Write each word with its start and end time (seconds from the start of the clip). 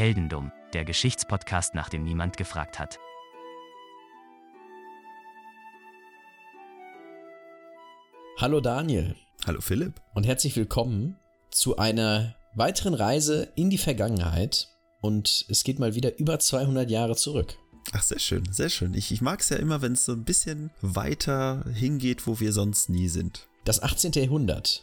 Heldendum, 0.00 0.50
der 0.72 0.86
Geschichtspodcast, 0.86 1.74
nach 1.74 1.90
dem 1.90 2.04
niemand 2.04 2.38
gefragt 2.38 2.78
hat. 2.78 2.98
Hallo 8.38 8.62
Daniel 8.62 9.14
Hallo 9.44 9.60
Philipp. 9.60 10.00
und 10.14 10.26
herzlich 10.26 10.56
willkommen 10.56 11.18
zu 11.50 11.76
einer 11.76 12.34
weiteren 12.54 12.94
Reise 12.94 13.52
in 13.56 13.68
die 13.68 13.76
Vergangenheit. 13.76 14.68
Und 15.02 15.44
es 15.50 15.64
geht 15.64 15.78
mal 15.78 15.94
wieder 15.94 16.18
über 16.18 16.38
200 16.38 16.90
Jahre 16.90 17.14
zurück. 17.14 17.58
Ach, 17.92 18.02
sehr 18.02 18.20
schön, 18.20 18.50
sehr 18.50 18.70
schön. 18.70 18.94
Ich, 18.94 19.12
ich 19.12 19.20
mag 19.20 19.40
es 19.40 19.50
ja 19.50 19.58
immer, 19.58 19.82
wenn 19.82 19.92
es 19.92 20.06
so 20.06 20.12
ein 20.12 20.24
bisschen 20.24 20.70
weiter 20.80 21.62
hingeht, 21.74 22.26
wo 22.26 22.40
wir 22.40 22.54
sonst 22.54 22.88
nie 22.88 23.08
sind. 23.08 23.48
Das 23.66 23.82
18. 23.82 24.12
Jahrhundert 24.12 24.82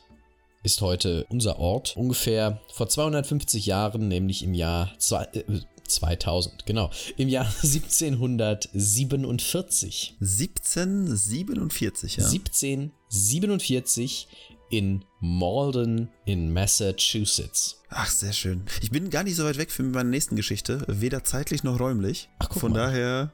ist 0.64 0.82
heute 0.82 1.26
unser 1.30 1.60
Ort. 1.60 1.96
Ungefähr 1.96 2.62
vor 2.74 2.90
250 2.90 3.66
Jahren, 3.66 4.08
nämlich 4.08 4.44
im 4.44 4.54
Jahr 4.54 4.92
zwei, 4.98 5.24
äh, 5.34 5.44
2000, 5.88 6.66
genau, 6.66 6.90
im 7.16 7.30
Jahr 7.30 7.46
1747. 7.64 10.16
1747, 10.20 12.18
ja. 12.18 12.26
1747 12.26 14.28
in 14.70 15.06
Malden 15.22 16.10
in 16.26 16.52
Massachusetts. 16.52 17.82
Ach, 17.90 18.10
sehr 18.10 18.34
schön. 18.34 18.64
Ich 18.82 18.92
bin 18.92 19.10
gar 19.10 19.24
nicht 19.24 19.38
so 19.38 19.46
weit 19.46 19.58
weg 19.58 19.72
für 19.72 19.84
meine 19.84 20.10
nächsten 20.10 20.36
Geschichte, 20.36 20.84
weder 20.88 21.24
zeitlich 21.24 21.64
noch 21.64 21.80
räumlich. 21.80 22.28
Ach, 22.40 22.50
guck 22.50 22.60
Von 22.60 22.74
mal. 22.74 22.80
daher 22.80 23.32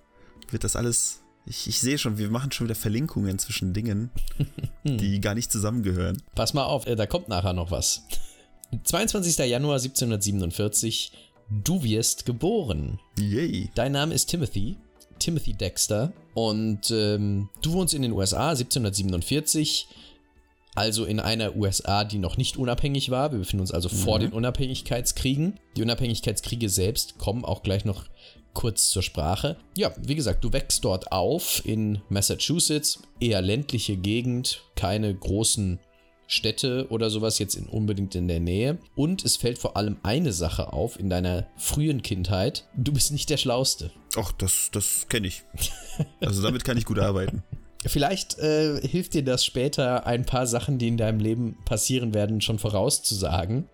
wird 0.52 0.64
das 0.64 0.76
alles. 0.76 1.23
Ich, 1.46 1.68
ich 1.68 1.80
sehe 1.80 1.98
schon, 1.98 2.18
wir 2.18 2.30
machen 2.30 2.52
schon 2.52 2.68
wieder 2.68 2.76
Verlinkungen 2.76 3.38
zwischen 3.38 3.74
Dingen, 3.74 4.10
die 4.84 5.20
gar 5.20 5.36
nicht 5.36 5.52
zusammengehören. 5.52 6.22
Pass 6.36 6.54
mal 6.54 6.66
auf, 6.66 6.88
äh, 6.88 6.96
da 6.96 7.06
kommt 7.06 7.28
nachher 7.28 7.54
noch 7.54 7.72
was. 7.72 8.04
22. 8.84 9.38
Januar 9.50 9.76
1747, 9.76 11.12
du 11.64 11.84
wirst 11.84 12.26
geboren. 12.26 13.00
Yay. 13.20 13.70
Dein 13.76 13.92
Name 13.92 14.14
ist 14.14 14.28
Timothy, 14.28 14.78
Timothy 15.20 15.54
Dexter, 15.54 16.12
und 16.34 16.90
ähm, 16.92 17.50
du 17.62 17.74
wohnst 17.74 17.94
in 17.94 18.02
den 18.02 18.14
USA 18.14 18.50
1747, 18.50 19.88
also 20.76 21.06
in 21.06 21.20
einer 21.20 21.56
USA, 21.56 22.04
die 22.04 22.18
noch 22.18 22.38
nicht 22.38 22.58
unabhängig 22.58 23.12
war. 23.12 23.32
Wir 23.32 23.40
befinden 23.40 23.62
uns 23.62 23.72
also 23.72 23.90
vor 23.90 24.18
den 24.18 24.34
Unabhängigkeitskriegen. 24.34 25.60
Die 25.78 25.84
Unabhängigkeitskriege 25.84 26.68
selbst 26.68 27.20
kommen 27.20 27.46
auch 27.46 27.62
gleich 27.62 27.86
noch 27.86 28.06
kurz 28.54 28.90
zur 28.90 29.04
Sprache. 29.04 29.58
Ja, 29.76 29.94
wie 30.00 30.16
gesagt, 30.16 30.44
du 30.44 30.54
wächst 30.54 30.84
dort 30.86 31.12
auf 31.12 31.62
in 31.66 32.02
Massachusetts, 32.10 33.02
eher 33.20 33.42
ländliche 33.42 33.98
Gegend, 33.98 34.64
keine 34.76 35.14
großen 35.14 35.80
Städte 36.28 36.88
oder 36.90 37.10
sowas 37.10 37.40
jetzt 37.40 37.56
in, 37.56 37.68
unbedingt 37.68 38.16
in 38.16 38.28
der 38.28 38.40
Nähe. 38.40 38.80
Und 38.96 39.24
es 39.24 39.38
fällt 39.38 39.58
vor 39.58 39.78
allem 39.78 39.98
eine 40.04 40.34
Sache 40.34 40.74
auf 40.74 41.00
in 41.00 41.10
deiner 41.10 41.48
frühen 41.58 42.02
Kindheit. 42.02 42.68
Du 42.76 42.92
bist 42.92 43.12
nicht 43.12 43.30
der 43.30 43.38
Schlauste. 43.38 43.92
Ach, 44.16 44.32
das, 44.34 44.70
das 44.72 45.08
kenne 45.10 45.28
ich. 45.28 45.44
Also 46.22 46.42
damit 46.42 46.64
kann 46.64 46.78
ich 46.78 46.86
gut 46.86 46.98
arbeiten. 46.98 47.44
Vielleicht 47.86 48.40
äh, 48.40 48.80
hilft 48.88 49.14
dir 49.14 49.24
das 49.24 49.46
später, 49.46 50.06
ein 50.06 50.26
paar 50.26 50.48
Sachen, 50.48 50.78
die 50.78 50.88
in 50.88 50.98
deinem 50.98 51.20
Leben 51.20 51.58
passieren 51.66 52.14
werden, 52.14 52.42
schon 52.42 52.60
vorauszusagen. 52.60 53.68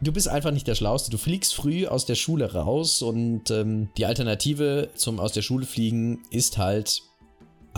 Du 0.00 0.12
bist 0.12 0.28
einfach 0.28 0.50
nicht 0.50 0.66
der 0.66 0.74
Schlauste. 0.74 1.10
Du 1.10 1.18
fliegst 1.18 1.54
früh 1.54 1.86
aus 1.86 2.06
der 2.06 2.14
Schule 2.14 2.52
raus 2.52 3.02
und 3.02 3.50
ähm, 3.50 3.88
die 3.96 4.06
Alternative 4.06 4.90
zum 4.94 5.20
aus 5.20 5.32
der 5.32 5.42
Schule 5.42 5.66
fliegen 5.66 6.22
ist 6.30 6.58
halt 6.58 7.02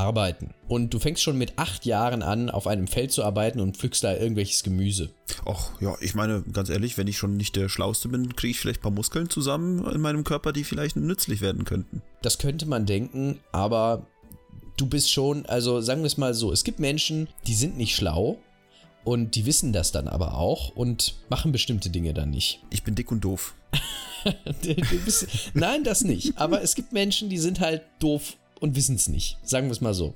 arbeiten. 0.01 0.55
Und 0.69 0.95
du 0.95 0.99
fängst 0.99 1.23
schon 1.23 1.37
mit 1.37 1.59
acht 1.59 1.85
Jahren 1.85 2.23
an, 2.23 2.49
auf 2.49 2.67
einem 2.67 2.87
Feld 2.87 3.13
zu 3.13 3.23
arbeiten 3.23 3.61
und 3.61 3.77
pflückst 3.77 4.03
da 4.03 4.17
irgendwelches 4.17 4.63
Gemüse. 4.63 5.11
Ach, 5.47 5.81
ja, 5.81 5.95
ich 6.01 6.15
meine, 6.15 6.43
ganz 6.53 6.71
ehrlich, 6.71 6.97
wenn 6.97 7.07
ich 7.07 7.19
schon 7.19 7.37
nicht 7.37 7.57
der 7.57 7.69
Schlauste 7.69 8.09
bin, 8.09 8.35
kriege 8.35 8.53
ich 8.53 8.61
vielleicht 8.61 8.81
ein 8.81 8.83
paar 8.83 8.93
Muskeln 8.93 9.29
zusammen 9.29 9.85
in 9.91 10.01
meinem 10.01 10.25
Körper, 10.25 10.53
die 10.53 10.65
vielleicht 10.65 10.97
nützlich 10.97 11.41
werden 11.41 11.65
könnten. 11.65 12.03
Das 12.23 12.39
könnte 12.39 12.67
man 12.67 12.87
denken, 12.87 13.41
aber 13.53 14.07
du 14.77 14.87
bist 14.87 15.13
schon, 15.13 15.47
also 15.47 15.81
sagen 15.81 16.03
wir 16.03 16.07
es 16.07 16.17
mal 16.17 16.35
so, 16.35 16.53
es 16.53 16.65
gibt 16.65 16.79
Menschen, 16.79 17.29
die 17.47 17.55
sind 17.55 17.77
nicht 17.77 17.95
schlau 17.95 18.39
und 19.05 19.35
die 19.35 19.47
wissen 19.47 19.73
das 19.73 19.93
dann 19.93 20.09
aber 20.09 20.35
auch 20.35 20.71
und 20.77 21.17
machen 21.29 21.53
bestimmte 21.53 21.91
Dinge 21.91 22.15
dann 22.15 22.31
nicht. 22.31 22.61
Ich 22.71 22.83
bin 22.83 22.95
dick 22.95 23.11
und 23.11 23.23
doof. 23.25 23.55
Bist, 25.05 25.27
nein, 25.55 25.85
das 25.85 26.05
nicht. 26.05 26.37
Aber 26.37 26.63
es 26.63 26.75
gibt 26.75 26.93
Menschen, 26.93 27.29
die 27.31 27.39
sind 27.39 27.61
halt 27.61 27.83
doof 27.99 28.37
und 28.61 28.77
wissen 28.77 28.97
es 28.97 29.09
nicht. 29.09 29.39
Sagen 29.43 29.69
wir 29.69 29.73
es 29.73 29.81
mal 29.81 29.95
so. 29.95 30.15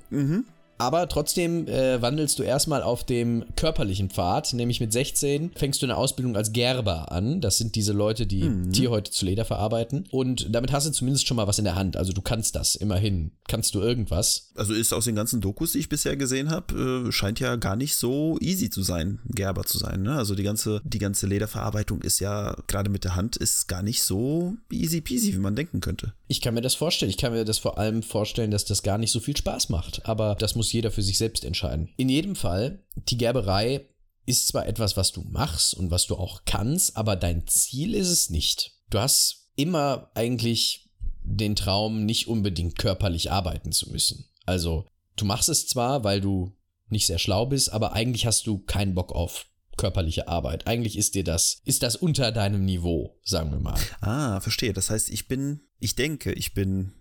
Aber 0.77 1.07
trotzdem 1.07 1.67
äh, 1.67 2.01
wandelst 2.01 2.39
du 2.39 2.43
erstmal 2.43 2.83
auf 2.83 3.03
dem 3.03 3.45
körperlichen 3.55 4.09
Pfad, 4.09 4.53
nämlich 4.53 4.79
mit 4.79 4.91
16 4.91 5.51
fängst 5.55 5.81
du 5.81 5.85
eine 5.85 5.97
Ausbildung 5.97 6.35
als 6.35 6.51
Gerber 6.51 7.11
an. 7.11 7.41
Das 7.41 7.57
sind 7.57 7.75
diese 7.75 7.93
Leute, 7.93 8.25
die 8.25 8.71
Tierhäute 8.71 9.11
zu 9.11 9.25
Leder 9.25 9.45
verarbeiten. 9.45 10.05
Und 10.11 10.47
damit 10.53 10.71
hast 10.71 10.87
du 10.87 10.91
zumindest 10.91 11.27
schon 11.27 11.37
mal 11.37 11.47
was 11.47 11.59
in 11.59 11.65
der 11.65 11.75
Hand. 11.75 11.97
Also 11.97 12.13
du 12.13 12.21
kannst 12.21 12.55
das, 12.55 12.75
immerhin. 12.75 13.31
Kannst 13.47 13.75
du 13.75 13.79
irgendwas. 13.79 14.51
Also 14.55 14.73
ist 14.73 14.93
aus 14.93 15.05
den 15.05 15.15
ganzen 15.15 15.41
Dokus, 15.41 15.73
die 15.73 15.79
ich 15.79 15.89
bisher 15.89 16.17
gesehen 16.17 16.49
habe, 16.49 17.07
äh, 17.07 17.11
scheint 17.11 17.39
ja 17.39 17.55
gar 17.55 17.75
nicht 17.75 17.95
so 17.95 18.37
easy 18.41 18.69
zu 18.69 18.81
sein, 18.81 19.19
Gerber 19.29 19.63
zu 19.63 19.77
sein. 19.77 20.01
Ne? 20.01 20.15
Also 20.15 20.35
die 20.35 20.43
ganze, 20.43 20.81
die 20.83 20.99
ganze 20.99 21.27
Lederverarbeitung 21.27 22.01
ist 22.01 22.19
ja, 22.19 22.55
gerade 22.67 22.89
mit 22.89 23.03
der 23.03 23.15
Hand, 23.15 23.37
ist 23.37 23.67
gar 23.67 23.83
nicht 23.83 24.03
so 24.03 24.55
easy 24.71 25.01
peasy, 25.01 25.33
wie 25.33 25.39
man 25.39 25.55
denken 25.55 25.79
könnte. 25.79 26.13
Ich 26.27 26.41
kann 26.41 26.55
mir 26.55 26.61
das 26.61 26.75
vorstellen. 26.75 27.09
Ich 27.09 27.17
kann 27.17 27.33
mir 27.33 27.45
das 27.45 27.59
vor 27.59 27.77
allem 27.77 28.01
vorstellen, 28.01 28.51
dass 28.51 28.65
das 28.65 28.83
gar 28.83 28.97
nicht 28.97 29.11
so 29.11 29.19
viel 29.19 29.37
Spaß 29.37 29.69
macht. 29.69 30.05
Aber 30.05 30.35
das 30.35 30.55
muss 30.55 30.64
jeder 30.73 30.91
für 30.91 31.01
sich 31.01 31.17
selbst 31.17 31.45
entscheiden. 31.45 31.89
In 31.97 32.09
jedem 32.09 32.35
Fall, 32.35 32.83
die 32.95 33.17
Gerberei 33.17 33.87
ist 34.25 34.47
zwar 34.47 34.67
etwas, 34.67 34.97
was 34.97 35.11
du 35.11 35.21
machst 35.21 35.73
und 35.73 35.91
was 35.91 36.07
du 36.07 36.15
auch 36.15 36.41
kannst, 36.45 36.97
aber 36.97 37.15
dein 37.15 37.47
Ziel 37.47 37.93
ist 37.93 38.09
es 38.09 38.29
nicht. 38.29 38.73
Du 38.89 38.99
hast 38.99 39.49
immer 39.55 40.11
eigentlich 40.15 40.89
den 41.23 41.55
Traum, 41.55 42.05
nicht 42.05 42.27
unbedingt 42.27 42.77
körperlich 42.77 43.31
arbeiten 43.31 43.71
zu 43.71 43.89
müssen. 43.89 44.25
Also, 44.45 44.85
du 45.15 45.25
machst 45.25 45.49
es 45.49 45.67
zwar, 45.67 46.03
weil 46.03 46.21
du 46.21 46.55
nicht 46.87 47.07
sehr 47.07 47.19
schlau 47.19 47.47
bist, 47.47 47.71
aber 47.71 47.93
eigentlich 47.93 48.25
hast 48.25 48.45
du 48.47 48.59
keinen 48.59 48.93
Bock 48.93 49.11
auf 49.11 49.47
körperliche 49.77 50.27
Arbeit. 50.27 50.67
Eigentlich 50.67 50.97
ist 50.97 51.15
dir 51.15 51.23
das, 51.23 51.61
ist 51.65 51.83
das 51.83 51.95
unter 51.95 52.31
deinem 52.31 52.63
Niveau, 52.63 53.17
sagen 53.23 53.51
wir 53.51 53.59
mal. 53.59 53.79
Ah, 54.01 54.39
verstehe. 54.39 54.73
Das 54.73 54.89
heißt, 54.89 55.09
ich 55.09 55.27
bin, 55.27 55.61
ich 55.79 55.95
denke, 55.95 56.31
ich 56.33 56.53
bin 56.53 56.93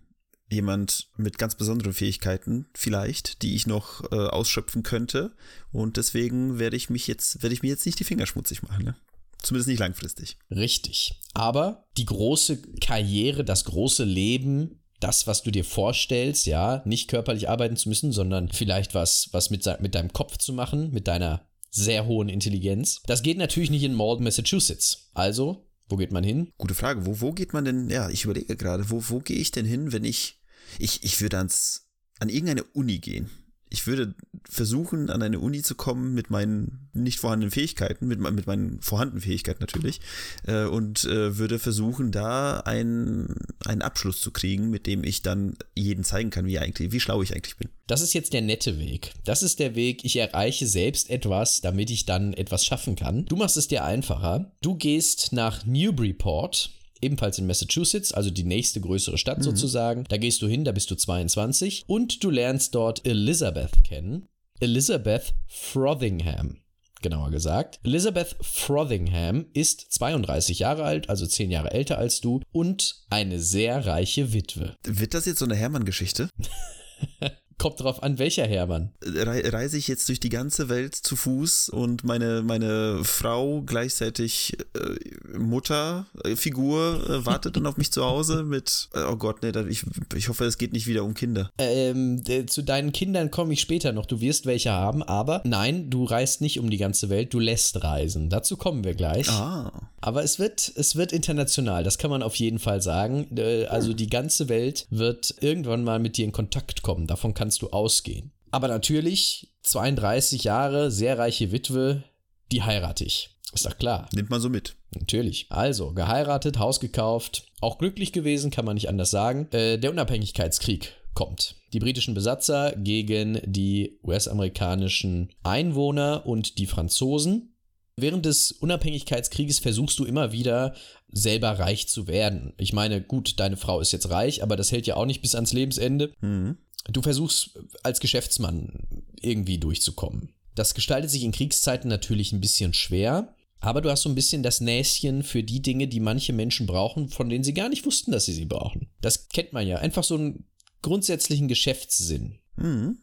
jemand 0.51 1.09
mit 1.17 1.39
ganz 1.39 1.55
besonderen 1.55 1.93
Fähigkeiten, 1.93 2.67
vielleicht, 2.75 3.43
die 3.43 3.55
ich 3.55 3.67
noch 3.67 4.11
äh, 4.13 4.17
ausschöpfen 4.17 4.83
könnte. 4.83 5.33
Und 5.73 5.97
deswegen 5.97 6.59
werde 6.59 6.77
ich 6.77 6.91
mich 6.91 7.07
jetzt, 7.07 7.43
werde 7.43 7.55
ich 7.55 7.63
mir 7.63 7.69
jetzt 7.69 7.87
nicht 7.87 7.99
die 7.99 8.05
Finger 8.05 8.27
schmutzig 8.27 8.63
machen, 8.63 8.85
ne? 8.85 8.97
Zumindest 9.43 9.69
nicht 9.69 9.81
langfristig. 9.81 10.39
Richtig. 10.51 11.21
Aber 11.35 11.87
die 11.99 12.07
große 12.07 12.63
Karriere, 12.81 13.45
das 13.45 13.65
große 13.65 14.05
Leben, 14.05 14.81
das, 15.01 15.27
was 15.27 15.43
du 15.43 15.51
dir 15.51 15.65
vorstellst, 15.65 16.47
ja, 16.47 16.83
nicht 16.87 17.09
körperlich 17.09 17.51
arbeiten 17.51 17.77
zu 17.77 17.91
müssen, 17.91 18.11
sondern 18.11 18.49
vielleicht 18.51 18.95
was, 18.95 19.29
was 19.33 19.51
mit, 19.51 19.67
mit 19.81 19.95
deinem 19.95 20.15
Kopf 20.15 20.39
zu 20.39 20.55
machen, 20.55 20.93
mit 20.93 21.09
deiner 21.09 21.47
sehr 21.71 22.07
hohen 22.07 22.31
Intelligenz. 22.31 23.03
Das 23.07 23.23
geht 23.23 23.37
natürlich 23.37 23.69
nicht 23.69 23.83
in 23.83 23.95
Malden, 23.95 24.25
Massachusetts. 24.25 25.11
Also, 25.13 25.67
wo 25.95 25.97
geht 25.97 26.11
man 26.11 26.25
hin? 26.25 26.53
Gute 26.59 26.75
Frage. 26.75 27.07
Wo, 27.07 27.21
wo 27.21 27.33
geht 27.33 27.53
man 27.53 27.65
denn? 27.65 27.89
Ja, 27.89 28.11
ich 28.11 28.25
überlege 28.25 28.57
gerade, 28.57 28.91
wo, 28.91 29.01
wo 29.11 29.21
gehe 29.21 29.37
ich 29.37 29.53
denn 29.53 29.65
hin, 29.65 29.93
wenn 29.93 30.03
ich. 30.03 30.41
Ich, 30.81 31.05
ich 31.05 31.21
würde 31.21 31.39
ans, 31.39 31.87
an 32.19 32.29
irgendeine 32.29 32.65
Uni 32.65 32.99
gehen. 32.99 33.31
Ich 33.75 33.89
würde 33.89 34.15
versuchen, 34.49 35.11
an 35.11 35.21
eine 35.21 35.41
Uni 35.41 35.61
zu 35.61 35.75
kommen 35.75 36.15
mit 36.15 36.31
meinen 36.31 36.89
nicht 36.93 37.19
vorhandenen 37.19 37.51
Fähigkeiten, 37.51 38.07
mit, 38.07 38.21
mit 38.21 38.47
meinen 38.47 38.81
vorhandenen 38.81 39.21
Fähigkeiten 39.21 39.59
natürlich, 39.61 40.01
äh, 40.47 40.63
und 40.63 41.03
äh, 41.07 41.39
würde 41.39 41.59
versuchen, 41.59 42.13
da 42.13 42.61
einen, 42.61 43.35
einen 43.65 43.83
Abschluss 43.83 44.21
zu 44.21 44.31
kriegen, 44.31 44.71
mit 44.71 44.87
dem 44.87 45.03
ich 45.03 45.23
dann 45.23 45.57
jedem 45.75 46.05
zeigen 46.05 46.31
kann, 46.31 46.47
wie, 46.47 46.61
eigentlich, 46.61 46.93
wie 46.93 47.01
schlau 47.01 47.21
ich 47.21 47.35
eigentlich 47.35 47.57
bin. 47.57 47.69
Das 47.89 48.01
ist 48.01 48.13
jetzt 48.13 48.33
der 48.33 48.43
nette 48.43 48.79
Weg. 48.79 49.13
Das 49.25 49.43
ist 49.43 49.59
der 49.59 49.75
Weg, 49.75 50.05
ich 50.05 50.19
erreiche 50.19 50.69
selbst 50.69 51.11
etwas, 51.11 51.61
damit 51.61 51.91
ich 51.91 52.07
dann 52.07 52.33
etwas 52.33 52.65
schaffen 52.65 52.95
kann. 52.95 53.25
Du 53.25 53.35
machst 53.35 53.57
es 53.57 53.67
dir 53.67 53.83
einfacher. 53.83 54.53
Du 54.63 54.77
gehst 54.77 55.33
nach 55.33 55.67
Newburyport, 55.67 56.71
ebenfalls 57.05 57.39
in 57.39 57.47
Massachusetts, 57.47 58.13
also 58.13 58.31
die 58.31 58.45
nächste 58.45 58.81
größere 58.81 59.19
Stadt 59.19 59.43
sozusagen. 59.43 60.05
Da 60.09 60.17
gehst 60.17 60.43
du 60.43 60.49
hin, 60.49 60.65
da 60.65 60.73
bist 60.73 60.91
du 60.91 60.97
22 60.97 61.85
und 61.87 62.25
du 62.25 62.31
lernst 62.31 62.75
dort 62.75 63.07
Elizabeth 63.07 63.85
kennen. 63.85 64.27
Elizabeth 64.61 65.35
Frothingham. 65.47 66.59
Genauer 67.03 67.31
gesagt. 67.31 67.81
Elizabeth 67.85 68.35
Frothingham 68.41 69.47
ist 69.53 69.93
32 69.93 70.61
Jahre 70.61 70.85
alt, 70.85 71.11
also 71.11 71.27
10 71.27 71.51
Jahre 71.51 71.73
älter 71.73 71.99
als 71.99 72.21
du 72.23 72.41
und 72.51 73.05
eine 73.11 73.41
sehr 73.41 73.85
reiche 73.85 74.33
Witwe. 74.33 74.75
Wird 74.85 75.13
das 75.13 75.27
jetzt 75.27 75.41
so 75.41 75.45
eine 75.45 75.55
Hermann-Geschichte? 75.57 76.31
Kommt 77.59 77.81
drauf 77.81 78.03
an, 78.03 78.19
welcher 78.19 78.47
Hermann. 78.47 78.91
Rei- 79.03 79.49
reise 79.49 79.79
ich 79.79 79.89
jetzt 79.89 80.09
durch 80.09 80.21
die 80.21 80.29
ganze 80.29 80.69
Welt 80.69 80.95
zu 80.95 81.17
Fuß 81.17 81.69
und 81.71 82.05
meine, 82.05 82.43
meine 82.43 83.01
Frau 83.05 83.63
gleichzeitig 83.63 84.57
äh, 84.75 85.39
Mutterfigur 85.39 87.09
äh, 87.09 87.27
wartet 87.27 87.57
dann 87.57 87.67
auf 87.67 87.77
mich 87.77 87.93
zu 87.93 88.05
Hause 88.05 88.43
mit, 88.43 88.89
äh, 88.95 89.03
oh 89.03 89.17
Gott, 89.17 89.43
nee, 89.43 89.53
ich, 89.69 89.85
ich 90.17 90.29
hoffe, 90.29 90.45
es 90.45 90.59
geht 90.59 90.73
nicht 90.73 90.87
wieder 90.87 91.05
um 91.05 91.15
Kinder. 91.15 91.51
Ähm, 91.59 92.23
äh, 92.29 92.47
zu 92.47 92.63
deinen 92.63 92.93
Kindern 92.93 93.31
komme 93.31 93.53
ich 93.53 93.61
später 93.61 93.93
noch. 93.93 94.07
Du 94.07 94.21
wirst 94.21 94.47
welche 94.47 94.73
haben, 94.73 95.03
aber 95.03 95.43
nein, 95.45 95.91
du 95.91 96.05
reist 96.05 96.41
nicht 96.41 96.59
um 96.59 96.71
die 96.71 96.77
ganze 96.79 97.09
Welt, 97.09 97.33
du 97.33 97.39
lässt 97.39 97.83
reisen. 97.83 98.31
Dazu 98.31 98.57
kommen 98.57 98.85
wir 98.85 98.95
gleich. 98.95 99.29
Ah, 99.29 99.89
Aber 100.01 100.23
es 100.25 100.39
wird, 100.39 100.73
es 100.77 100.97
wird 100.97 101.13
international, 101.13 101.85
das 101.85 101.99
kann 101.99 102.11
man 102.11 102.23
auf 102.23 102.35
jeden 102.37 102.59
Fall 102.59 102.83
sagen. 102.83 103.27
Äh, 103.37 103.67
Also 103.67 103.93
die 103.93 104.09
ganze 104.09 104.49
Welt 104.49 104.87
wird 104.91 105.35
irgendwann 105.41 105.85
mal 105.85 105.99
mit 105.99 106.17
dir 106.17 106.25
in 106.25 106.33
Kontakt 106.33 106.83
kommen, 106.83 107.07
davon 107.07 107.35
kannst 107.45 107.61
du 107.61 107.69
ausgehen. 107.69 108.33
Aber 108.53 108.69
natürlich, 108.69 109.53
32 109.65 110.45
Jahre, 110.45 110.91
sehr 110.91 111.19
reiche 111.19 111.53
Witwe, 111.53 112.03
die 112.51 112.63
heirate 112.63 113.05
ich. 113.05 113.37
Ist 113.53 113.67
doch 113.67 113.77
klar. 113.77 114.09
Nimmt 114.15 114.31
man 114.31 114.41
so 114.41 114.49
mit. 114.49 114.77
Natürlich. 114.95 115.45
Also, 115.51 115.93
geheiratet, 115.93 116.59
Haus 116.59 116.81
gekauft, 116.81 117.45
auch 117.61 117.77
glücklich 117.77 118.13
gewesen, 118.13 118.51
kann 118.51 118.65
man 118.65 118.77
nicht 118.77 118.89
anders 118.89 119.11
sagen. 119.11 119.49
Äh, 119.53 119.79
der 119.79 119.91
Unabhängigkeitskrieg 119.91 120.95
kommt. 121.13 121.57
Die 121.75 121.81
britischen 121.81 122.15
Besatzer 122.15 122.73
gegen 122.79 123.43
die 123.45 123.99
US-amerikanischen 124.03 125.29
Einwohner 125.43 126.25
und 126.25 126.57
die 126.57 126.67
Franzosen. 126.67 127.55
Während 127.97 128.25
des 128.25 128.53
Unabhängigkeitskrieges 128.53 129.59
versuchst 129.59 129.99
du 129.99 130.07
immer 130.07 130.33
wieder 130.33 130.75
selber 131.13 131.59
reich 131.59 131.89
zu 131.89 132.09
werden. 132.09 132.55
Ich 132.57 132.73
meine, 132.73 133.03
gut, 133.03 133.39
deine 133.39 133.59
Frau 133.59 133.81
ist 133.81 133.93
jetzt 133.93 134.09
reich, 134.09 134.43
aber 134.43 134.57
das 134.57 134.73
hält 134.73 134.87
ja 134.87 134.97
auch 134.97 135.05
nicht 135.05 135.21
bis 135.21 135.35
ans 135.35 135.53
Lebensende. 135.53 136.11
Mhm. 136.23 136.57
Du 136.93 137.03
versuchst 137.03 137.59
als 137.83 138.01
Geschäftsmann 138.01 139.05
irgendwie 139.21 139.59
durchzukommen. 139.59 140.33
Das 140.55 140.75
gestaltet 140.75 141.11
sich 141.11 141.25
in 141.25 141.33
Kriegszeiten 141.33 141.89
natürlich 141.89 142.33
ein 142.33 142.41
bisschen 142.41 142.75
schwer, 142.75 143.35
aber 143.61 143.81
du 143.81 143.91
hast 143.91 144.03
so 144.03 144.11
ein 144.11 144.15
bisschen 144.15 144.43
das 144.43 144.61
Näschen 144.61 145.23
für 145.23 145.43
die 145.43 145.63
Dinge, 145.63 145.89
die 145.89 146.01
manche 146.01 146.33
Menschen 146.33 146.67
brauchen, 146.67 147.09
von 147.09 147.29
denen 147.29 147.45
sie 147.45 147.55
gar 147.55 147.71
nicht 147.71 147.87
wussten, 147.87 148.13
dass 148.13 148.27
sie 148.27 148.35
sie 148.35 148.45
brauchen. 148.45 148.91
Das 149.01 149.29
kennt 149.31 149.53
man 149.53 149.67
ja. 149.67 149.79
Einfach 149.79 150.05
so 150.05 150.17
einen 150.17 150.45
grundsätzlichen 150.83 151.49
Geschäftssinn. 151.49 152.39
Mhm. 152.57 152.99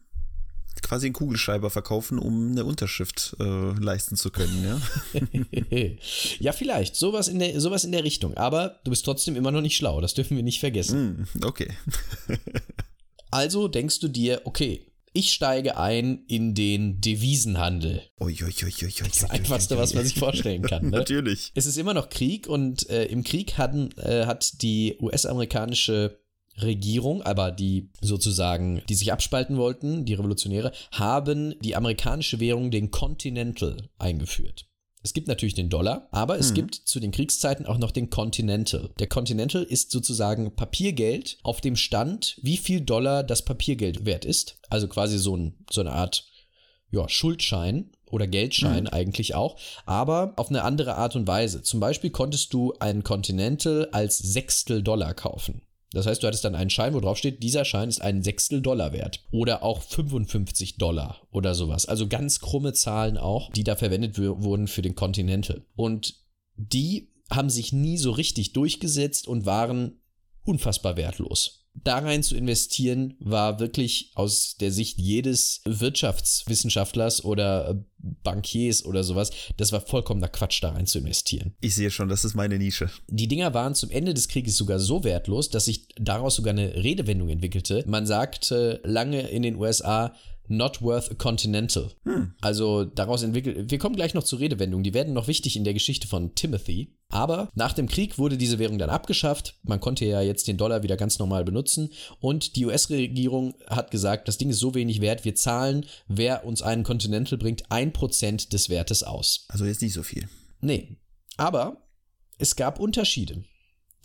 Quasi 0.80 1.06
einen 1.06 1.12
Kugelschreiber 1.12 1.68
verkaufen, 1.68 2.18
um 2.18 2.52
eine 2.52 2.64
Unterschrift 2.64 3.36
äh, 3.38 3.72
leisten 3.78 4.16
zu 4.16 4.30
können, 4.30 4.64
ja. 4.64 4.80
ja, 6.40 6.52
vielleicht. 6.52 6.96
Sowas 6.96 7.28
in, 7.28 7.40
der, 7.40 7.60
sowas 7.60 7.84
in 7.84 7.92
der 7.92 8.04
Richtung. 8.04 8.36
Aber 8.36 8.80
du 8.84 8.90
bist 8.90 9.04
trotzdem 9.04 9.36
immer 9.36 9.50
noch 9.50 9.60
nicht 9.60 9.76
schlau. 9.76 10.00
Das 10.00 10.14
dürfen 10.14 10.36
wir 10.36 10.42
nicht 10.42 10.60
vergessen. 10.60 11.26
Mhm, 11.34 11.44
okay. 11.44 11.68
Also 13.32 13.66
denkst 13.66 14.00
du 14.00 14.08
dir, 14.08 14.42
okay, 14.44 14.86
ich 15.14 15.32
steige 15.32 15.78
ein 15.78 16.24
in 16.28 16.54
den 16.54 17.00
Devisenhandel. 17.00 18.02
Ui, 18.20 18.32
ui, 18.42 18.54
ui, 18.62 18.72
ui, 18.82 18.84
ui, 18.84 19.08
Das 19.08 19.30
Einfachste, 19.30 19.78
was 19.78 19.94
man 19.94 20.04
sich 20.04 20.18
vorstellen 20.18 20.62
kann. 20.62 20.84
Ne? 20.84 20.90
Natürlich. 20.98 21.50
Es 21.54 21.64
ist 21.64 21.78
immer 21.78 21.94
noch 21.94 22.10
Krieg 22.10 22.46
und 22.46 22.88
äh, 22.90 23.06
im 23.06 23.24
Krieg 23.24 23.56
hatten, 23.56 23.90
äh, 23.96 24.26
hat 24.26 24.60
die 24.60 24.96
US-amerikanische 25.00 26.18
Regierung, 26.60 27.22
aber 27.22 27.52
die 27.52 27.90
sozusagen, 28.02 28.82
die 28.90 28.94
sich 28.94 29.12
abspalten 29.12 29.56
wollten, 29.56 30.04
die 30.04 30.14
Revolutionäre, 30.14 30.72
haben 30.90 31.54
die 31.60 31.74
amerikanische 31.74 32.38
Währung, 32.38 32.70
den 32.70 32.90
Continental, 32.90 33.88
eingeführt. 33.98 34.66
Es 35.02 35.12
gibt 35.12 35.26
natürlich 35.26 35.54
den 35.54 35.68
Dollar, 35.68 36.08
aber 36.12 36.38
es 36.38 36.54
gibt 36.54 36.74
zu 36.76 37.00
den 37.00 37.10
Kriegszeiten 37.10 37.66
auch 37.66 37.78
noch 37.78 37.90
den 37.90 38.08
Continental. 38.08 38.90
Der 39.00 39.08
Continental 39.08 39.64
ist 39.64 39.90
sozusagen 39.90 40.54
Papiergeld 40.54 41.38
auf 41.42 41.60
dem 41.60 41.74
Stand, 41.74 42.38
wie 42.42 42.56
viel 42.56 42.80
Dollar 42.80 43.24
das 43.24 43.44
Papiergeld 43.44 44.06
wert 44.06 44.24
ist. 44.24 44.58
Also 44.70 44.86
quasi 44.86 45.18
so, 45.18 45.36
ein, 45.36 45.54
so 45.70 45.80
eine 45.80 45.92
Art 45.92 46.26
ja, 46.90 47.08
Schuldschein 47.08 47.90
oder 48.10 48.26
Geldschein 48.26 48.86
eigentlich 48.86 49.34
auch, 49.34 49.58
aber 49.86 50.34
auf 50.36 50.50
eine 50.50 50.62
andere 50.62 50.96
Art 50.96 51.16
und 51.16 51.26
Weise. 51.26 51.62
Zum 51.62 51.80
Beispiel 51.80 52.10
konntest 52.10 52.52
du 52.52 52.74
einen 52.78 53.02
Continental 53.02 53.88
als 53.90 54.18
Sechstel 54.18 54.82
Dollar 54.82 55.14
kaufen. 55.14 55.62
Das 55.92 56.06
heißt, 56.06 56.22
du 56.22 56.26
hattest 56.26 56.44
dann 56.44 56.54
einen 56.54 56.70
Schein, 56.70 56.94
wo 56.94 57.00
drauf 57.00 57.18
steht, 57.18 57.42
dieser 57.42 57.64
Schein 57.64 57.88
ist 57.88 58.00
ein 58.00 58.22
Sechstel 58.22 58.62
Dollar 58.62 58.92
wert. 58.92 59.24
Oder 59.30 59.62
auch 59.62 59.82
55 59.82 60.76
Dollar 60.76 61.26
oder 61.30 61.54
sowas. 61.54 61.86
Also 61.86 62.08
ganz 62.08 62.40
krumme 62.40 62.72
Zahlen 62.72 63.18
auch, 63.18 63.50
die 63.52 63.64
da 63.64 63.76
verwendet 63.76 64.18
wurden 64.18 64.68
für 64.68 64.82
den 64.82 64.94
Continental. 64.94 65.64
Und 65.74 66.14
die 66.56 67.12
haben 67.30 67.50
sich 67.50 67.72
nie 67.72 67.98
so 67.98 68.10
richtig 68.10 68.52
durchgesetzt 68.52 69.28
und 69.28 69.46
waren 69.46 70.00
unfassbar 70.44 70.96
wertlos. 70.96 71.61
Da 71.74 71.98
rein 71.98 72.22
zu 72.22 72.36
investieren 72.36 73.14
war 73.18 73.58
wirklich 73.58 74.12
aus 74.14 74.56
der 74.60 74.70
Sicht 74.70 74.98
jedes 74.98 75.62
Wirtschaftswissenschaftlers 75.64 77.24
oder 77.24 77.70
äh, 77.70 77.74
Bankiers 78.22 78.84
oder 78.84 79.04
sowas, 79.04 79.30
das 79.56 79.72
war 79.72 79.80
vollkommener 79.80 80.28
Quatsch, 80.28 80.62
da 80.62 80.70
rein 80.70 80.86
zu 80.86 80.98
investieren. 80.98 81.54
Ich 81.60 81.74
sehe 81.74 81.90
schon, 81.90 82.08
das 82.08 82.24
ist 82.24 82.34
meine 82.34 82.58
Nische. 82.58 82.90
Die 83.08 83.28
Dinger 83.28 83.54
waren 83.54 83.74
zum 83.74 83.90
Ende 83.90 84.12
des 84.12 84.28
Krieges 84.28 84.56
sogar 84.56 84.78
so 84.78 85.04
wertlos, 85.04 85.50
dass 85.50 85.66
sich 85.66 85.88
daraus 85.96 86.36
sogar 86.36 86.52
eine 86.52 86.74
Redewendung 86.74 87.28
entwickelte. 87.28 87.84
Man 87.86 88.06
sagte 88.06 88.80
lange 88.84 89.28
in 89.28 89.42
den 89.42 89.56
USA, 89.56 90.14
not 90.48 90.82
worth 90.82 91.10
a 91.10 91.14
continental. 91.14 91.90
Also 92.40 92.84
daraus 92.84 93.22
entwickelt, 93.22 93.70
wir 93.70 93.78
kommen 93.78 93.96
gleich 93.96 94.14
noch 94.14 94.24
zur 94.24 94.40
Redewendung, 94.40 94.82
die 94.82 94.94
werden 94.94 95.14
noch 95.14 95.28
wichtig 95.28 95.56
in 95.56 95.64
der 95.64 95.74
Geschichte 95.74 96.08
von 96.08 96.34
Timothy. 96.34 96.94
Aber 97.12 97.50
nach 97.54 97.74
dem 97.74 97.88
Krieg 97.88 98.18
wurde 98.18 98.38
diese 98.38 98.58
Währung 98.58 98.78
dann 98.78 98.88
abgeschafft. 98.88 99.58
Man 99.62 99.80
konnte 99.80 100.06
ja 100.06 100.22
jetzt 100.22 100.48
den 100.48 100.56
Dollar 100.56 100.82
wieder 100.82 100.96
ganz 100.96 101.18
normal 101.18 101.44
benutzen. 101.44 101.90
Und 102.20 102.56
die 102.56 102.64
US-Regierung 102.64 103.54
hat 103.68 103.90
gesagt, 103.90 104.28
das 104.28 104.38
Ding 104.38 104.48
ist 104.48 104.58
so 104.58 104.74
wenig 104.74 105.02
wert, 105.02 105.26
wir 105.26 105.34
zahlen, 105.34 105.84
wer 106.08 106.46
uns 106.46 106.62
einen 106.62 106.84
Continental 106.84 107.36
bringt, 107.36 107.70
ein 107.70 107.92
Prozent 107.92 108.54
des 108.54 108.70
Wertes 108.70 109.02
aus. 109.02 109.44
Also 109.48 109.66
jetzt 109.66 109.82
nicht 109.82 109.92
so 109.92 110.02
viel. 110.02 110.26
Nee. 110.62 110.96
Aber 111.36 111.86
es 112.38 112.56
gab 112.56 112.80
Unterschiede. 112.80 113.44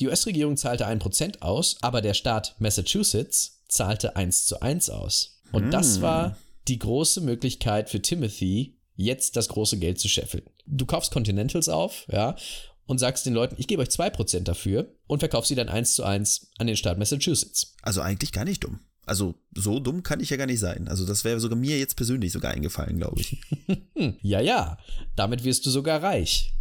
Die 0.01 0.07
US-Regierung 0.07 0.57
zahlte 0.57 0.85
1% 0.85 1.41
aus, 1.41 1.77
aber 1.81 2.01
der 2.01 2.13
Staat 2.13 2.55
Massachusetts 2.59 3.63
zahlte 3.69 4.17
1 4.17 4.45
zu 4.45 4.61
1 4.61 4.89
aus. 4.89 5.41
Und 5.53 5.71
das 5.71 6.01
war 6.01 6.37
die 6.67 6.77
große 6.77 7.21
Möglichkeit 7.21 7.89
für 7.89 8.01
Timothy, 8.01 8.77
jetzt 8.95 9.37
das 9.37 9.47
große 9.47 9.79
Geld 9.79 9.97
zu 9.97 10.09
scheffeln. 10.09 10.43
Du 10.65 10.85
kaufst 10.85 11.11
Continentals 11.11 11.69
auf, 11.69 12.05
ja, 12.11 12.35
und 12.87 12.97
sagst 12.97 13.25
den 13.25 13.33
Leuten, 13.33 13.55
ich 13.59 13.67
gebe 13.67 13.81
euch 13.81 13.89
2% 13.89 14.41
dafür 14.41 14.95
und 15.05 15.19
verkaufst 15.19 15.49
sie 15.49 15.55
dann 15.55 15.69
1 15.69 15.93
zu 15.95 16.03
1 16.03 16.51
an 16.57 16.67
den 16.67 16.77
Staat 16.77 16.97
Massachusetts. 16.97 17.75
Also 17.83 18.01
eigentlich 18.01 18.31
gar 18.31 18.45
nicht 18.45 18.63
dumm. 18.63 18.79
Also 19.05 19.35
so 19.55 19.79
dumm 19.79 20.03
kann 20.03 20.19
ich 20.19 20.31
ja 20.31 20.37
gar 20.37 20.47
nicht 20.47 20.59
sein. 20.59 20.89
Also 20.89 21.05
das 21.05 21.23
wäre 21.23 21.39
sogar 21.39 21.57
mir 21.57 21.77
jetzt 21.79 21.95
persönlich 21.95 22.33
sogar 22.33 22.51
eingefallen, 22.51 22.97
glaube 22.97 23.21
ich. 23.21 23.37
Ja, 24.21 24.41
ja, 24.41 24.77
damit 25.15 25.43
wirst 25.45 25.65
du 25.65 25.69
sogar 25.69 26.03
reich. 26.03 26.53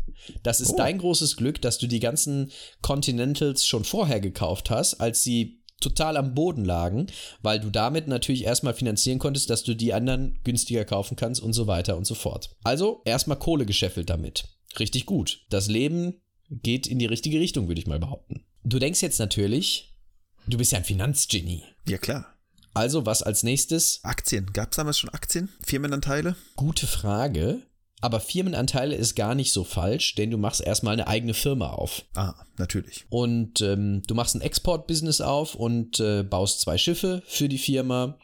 Das 0.45 0.61
ist 0.61 0.71
Oh. 0.73 0.77
dein 0.77 0.99
großes 0.99 1.37
Glück, 1.37 1.61
dass 1.61 1.79
du 1.79 1.87
die 1.89 1.99
ganzen 2.01 2.53
Continentals 2.83 3.67
schon 3.67 3.85
vorher 3.85 4.21
gekauft 4.21 4.71
hast, 4.71 4.95
als 4.95 5.23
sie 5.23 5.63
total 5.81 6.17
am 6.17 6.35
Boden 6.35 6.65
lagen, 6.65 7.09
weil 7.43 7.61
du 7.61 7.69
damit 7.71 8.09
natürlich 8.09 8.45
erstmal 8.45 8.75
finanzieren 8.75 9.19
konntest, 9.19 9.51
dass 9.51 9.63
du 9.63 9.75
die 9.75 9.93
anderen 9.93 10.39
günstiger 10.45 10.85
kaufen 10.85 11.17
kannst 11.17 11.43
und 11.43 11.53
so 11.53 11.67
weiter 11.67 11.97
und 11.97 12.07
so 12.07 12.15
fort. 12.15 12.57
Also 12.63 13.03
erstmal 13.05 13.39
Kohle 13.39 13.67
gescheffelt 13.67 14.09
damit. 14.09 14.45
Richtig 14.79 15.07
gut. 15.07 15.45
Das 15.49 15.69
Leben 15.69 16.21
geht 16.51 16.87
in 16.87 16.99
die 16.99 17.07
richtige 17.07 17.41
Richtung, 17.41 17.69
würde 17.69 17.81
ich 17.81 17.87
mal 17.87 17.99
behaupten. 17.99 18.45
Du 18.65 18.79
denkst 18.79 19.03
jetzt 19.03 19.19
natürlich, 19.19 19.95
du 20.47 20.59
bist 20.59 20.73
ja 20.73 20.79
ein 20.79 20.85
Finanzgenie. 20.85 21.63
Ja 21.87 21.99
klar. 21.99 22.27
Also 22.75 23.07
was 23.07 23.23
als 23.23 23.43
nächstes? 23.43 24.01
Aktien. 24.03 24.53
Gab 24.53 24.73
es 24.73 24.77
damals 24.77 24.99
schon 24.99 25.11
Aktien? 25.11 25.49
Firmenanteile? 25.65 26.37
Gute 26.57 26.87
Frage. 26.87 27.63
Aber 28.03 28.21
Firmenanteile 28.21 28.95
ist 28.95 29.15
gar 29.15 29.35
nicht 29.35 29.53
so 29.53 29.65
falsch, 29.65 30.15
denn 30.17 30.31
du 30.31 30.37
machst 30.37 30.61
erstmal 30.61 30.93
eine 30.93 31.09
eigene 31.09 31.33
Firma 31.33 31.71
auf. 31.71 32.05
Ah, 32.15 32.35
natürlich. 32.59 33.07
Und 33.09 33.63
ähm, 33.63 34.03
du 34.07 34.15
machst 34.15 34.35
ein 34.35 34.43
Export-Business 34.43 35.23
auf 35.23 35.55
und 35.55 35.99
äh, 36.01 36.23
baust 36.23 36.61
zwei 36.61 36.77
Schiffe 36.77 37.23
für 37.27 37.49
die 37.49 37.59
Firma 37.59 38.19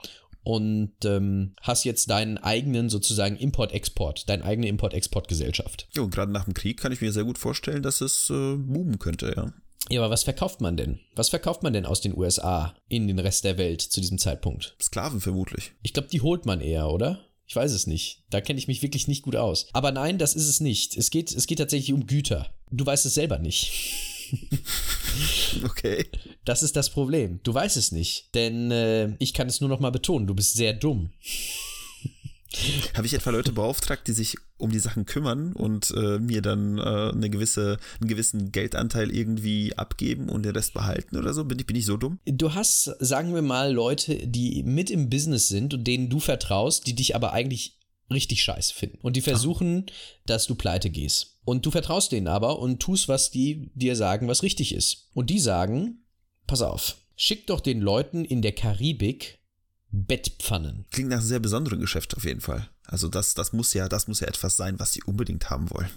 und 0.45 0.93
ähm, 1.05 1.55
hast 1.61 1.85
jetzt 1.85 2.11
deinen 2.11 2.39
eigenen 2.39 2.89
sozusagen 2.89 3.37
Import-Export, 3.37 4.29
deine 4.29 4.45
eigene 4.45 4.69
Import-Export-Gesellschaft. 4.69 5.89
Jo, 5.95 6.05
und 6.05 6.15
gerade 6.15 6.33
nach 6.33 6.45
dem 6.45 6.55
Krieg 6.55 6.81
kann 6.81 6.93
ich 6.93 7.01
mir 7.01 7.13
sehr 7.13 7.25
gut 7.25 7.39
vorstellen, 7.39 7.83
dass 7.83 8.01
es 8.01 8.31
äh, 8.31 8.57
boomen 8.57 8.99
könnte, 8.99 9.33
ja. 9.37 9.53
Ja, 9.91 10.01
aber 10.01 10.11
was 10.11 10.23
verkauft 10.23 10.61
man 10.61 10.77
denn? 10.77 11.01
Was 11.17 11.29
verkauft 11.29 11.63
man 11.63 11.73
denn 11.73 11.87
aus 11.87 12.01
den 12.01 12.17
USA 12.17 12.75
in 12.89 13.09
den 13.09 13.19
Rest 13.19 13.45
der 13.45 13.59
Welt 13.59 13.81
zu 13.81 14.01
diesem 14.01 14.19
Zeitpunkt? 14.19 14.77
Sklaven 14.81 15.21
vermutlich. 15.21 15.73
Ich 15.83 15.93
glaube, 15.93 16.09
die 16.09 16.21
holt 16.21 16.47
man 16.47 16.61
eher, 16.61 16.89
oder? 16.89 17.21
Ich 17.47 17.57
weiß 17.57 17.73
es 17.73 17.87
nicht. 17.87 18.23
Da 18.31 18.41
kenne 18.41 18.59
ich 18.59 18.69
mich 18.69 18.83
wirklich 18.83 19.09
nicht 19.09 19.23
gut 19.23 19.37
aus. 19.37 19.67
Aber 19.73 19.91
nein, 19.91 20.19
das 20.19 20.35
ist 20.35 20.49
es 20.49 20.61
nicht. 20.61 20.97
Es 20.97 21.11
geht, 21.11 21.35
es 21.35 21.47
geht 21.47 21.59
tatsächlich 21.59 21.93
um 21.93 22.07
Güter. 22.07 22.49
Du 22.71 22.87
weißt 22.87 23.05
es 23.05 23.15
selber 23.15 23.39
nicht. 23.39 23.73
Okay. 25.65 26.07
Das 26.45 26.63
ist 26.63 26.77
das 26.77 26.91
Problem. 26.91 27.41
Du 27.43 27.53
weißt 27.53 27.77
es 27.77 27.93
nicht. 27.93 28.35
Denn 28.35 28.71
äh, 28.71 29.15
ich 29.19 29.35
kann 29.35 29.49
es 29.49 29.61
nur 29.61 29.69
noch 29.69 29.81
mal 29.81 29.91
betonen, 29.91 30.27
du 30.27 30.35
bist 30.35 30.55
sehr 30.55 30.73
dumm. 30.73 31.11
Habe 32.95 33.07
ich 33.07 33.15
etwa 33.15 33.31
Leute 33.31 33.53
beauftragt, 33.53 34.07
die 34.09 34.13
sich 34.13 34.37
um 34.59 34.71
die 34.71 34.79
Sachen 34.79 35.07
kümmern 35.07 35.55
und 35.55 35.91
äh, 35.97 36.19
mir 36.19 36.43
dann 36.43 36.77
äh, 36.77 37.11
eine 37.11 37.31
gewisse, 37.31 37.79
einen 38.01 38.09
gewissen 38.09 38.53
Geldanteil 38.53 39.11
irgendwie 39.11 39.77
abgeben 39.79 40.29
und 40.29 40.43
den 40.45 40.55
Rest 40.55 40.75
behalten 40.75 41.17
oder 41.17 41.33
so? 41.33 41.45
Bin 41.45 41.59
ich, 41.59 41.67
bin 41.67 41.77
ich 41.77 41.87
so 41.87 41.97
dumm? 41.97 42.19
Du 42.27 42.55
hast, 42.55 42.85
sagen 43.01 43.35
wir 43.35 43.41
mal, 43.41 43.73
Leute, 43.73 44.27
die 44.27 44.63
mit 44.65 44.91
im 44.91 45.09
Business 45.09 45.49
sind 45.49 45.73
und 45.73 45.85
denen 45.85 46.11
du 46.11 46.21
vertraust, 46.21 46.87
die 46.87 46.95
dich 46.95 47.17
aber 47.17 47.33
eigentlich 47.33 47.79
richtig 48.13 48.43
scheiße 48.43 48.75
finden. 48.75 48.99
Und 49.03 49.17
die 49.17 49.21
versuchen, 49.21 49.87
dass 50.27 50.47
du 50.47 50.55
pleite 50.55 50.91
gehst. 50.91 51.39
Und 51.45 51.67
du 51.67 51.71
vertraust 51.71 52.13
denen 52.13 52.29
aber 52.29 52.59
und 52.59 52.81
tust, 52.81 53.09
was 53.09 53.31
die 53.31 53.71
dir 53.75 53.97
sagen, 53.97 54.29
was 54.29 54.43
richtig 54.43 54.75
ist. 54.75 55.09
Und 55.15 55.31
die 55.31 55.41
sagen, 55.41 56.05
pass 56.47 56.63
auf, 56.63 56.97
schick 57.17 57.47
doch 57.47 57.61
den 57.61 57.81
Leuten 57.81 58.25
in 58.25 58.43
der 58.43 58.53
Karibik 58.53 59.41
Bettpfannen. 59.93 60.87
Klingt 60.91 61.11
nach 61.11 61.19
einem 61.19 61.27
sehr 61.27 61.39
besonderen 61.39 61.81
Geschäft 61.81 62.17
auf 62.17 62.25
jeden 62.25 62.41
Fall. 62.41 62.71
Also 62.85 63.09
das, 63.09 63.35
das 63.35 63.53
muss 63.53 63.75
ja, 63.75 63.89
das 63.89 64.09
muss 64.09 64.21
ja 64.21 64.27
etwas 64.27 64.57
sein, 64.57 64.79
was 64.79 64.93
sie 64.93 65.03
unbedingt 65.03 65.51
haben 65.51 65.71
wollen. 65.71 65.91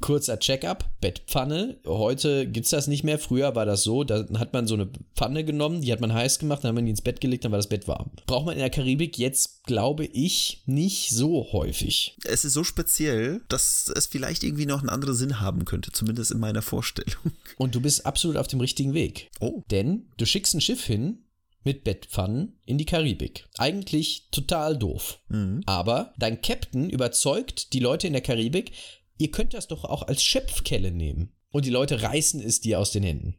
Kurzer 0.00 0.38
Check-up, 0.38 0.90
Bettpfanne. 1.00 1.78
Heute 1.86 2.46
gibt's 2.48 2.70
das 2.70 2.86
nicht 2.86 3.02
mehr. 3.02 3.18
Früher 3.18 3.54
war 3.54 3.66
das 3.66 3.82
so, 3.82 4.04
da 4.04 4.26
hat 4.38 4.52
man 4.52 4.66
so 4.66 4.74
eine 4.74 4.88
Pfanne 5.16 5.44
genommen, 5.44 5.82
die 5.82 5.92
hat 5.92 6.00
man 6.00 6.12
heiß 6.12 6.38
gemacht, 6.38 6.62
dann 6.62 6.68
hat 6.68 6.74
man 6.76 6.84
die 6.84 6.90
ins 6.90 7.02
Bett 7.02 7.20
gelegt, 7.20 7.44
dann 7.44 7.52
war 7.52 7.58
das 7.58 7.68
Bett 7.68 7.88
warm. 7.88 8.10
Braucht 8.26 8.46
man 8.46 8.54
in 8.54 8.60
der 8.60 8.70
Karibik 8.70 9.18
jetzt, 9.18 9.64
glaube 9.64 10.04
ich, 10.06 10.62
nicht 10.66 11.10
so 11.10 11.52
häufig. 11.52 12.16
Es 12.24 12.44
ist 12.44 12.52
so 12.52 12.62
speziell, 12.64 13.42
dass 13.48 13.92
es 13.94 14.06
vielleicht 14.06 14.44
irgendwie 14.44 14.66
noch 14.66 14.80
einen 14.80 14.90
anderen 14.90 15.14
Sinn 15.14 15.40
haben 15.40 15.64
könnte, 15.64 15.90
zumindest 15.92 16.30
in 16.30 16.38
meiner 16.38 16.62
Vorstellung. 16.62 17.32
Und 17.56 17.74
du 17.74 17.80
bist 17.80 18.06
absolut 18.06 18.36
auf 18.36 18.46
dem 18.46 18.60
richtigen 18.60 18.94
Weg. 18.94 19.30
Oh. 19.40 19.64
Denn 19.70 20.08
du 20.16 20.24
schickst 20.24 20.54
ein 20.54 20.60
Schiff 20.60 20.84
hin 20.84 21.24
mit 21.64 21.84
Bettpfannen 21.84 22.58
in 22.64 22.78
die 22.78 22.86
Karibik. 22.86 23.46
Eigentlich 23.58 24.28
total 24.30 24.78
doof. 24.78 25.18
Aber 25.66 26.14
dein 26.16 26.40
Captain 26.40 26.88
überzeugt 26.88 27.72
die 27.72 27.80
Leute 27.80 28.06
in 28.06 28.14
der 28.14 28.22
Karibik, 28.22 28.72
ihr 29.18 29.30
könnt 29.30 29.54
das 29.54 29.68
doch 29.68 29.84
auch 29.84 30.02
als 30.02 30.22
Schöpfkelle 30.22 30.90
nehmen. 30.90 31.32
Und 31.50 31.64
die 31.64 31.70
Leute 31.70 32.02
reißen 32.02 32.40
es 32.40 32.60
dir 32.60 32.78
aus 32.78 32.90
den 32.92 33.02
Händen. 33.02 33.34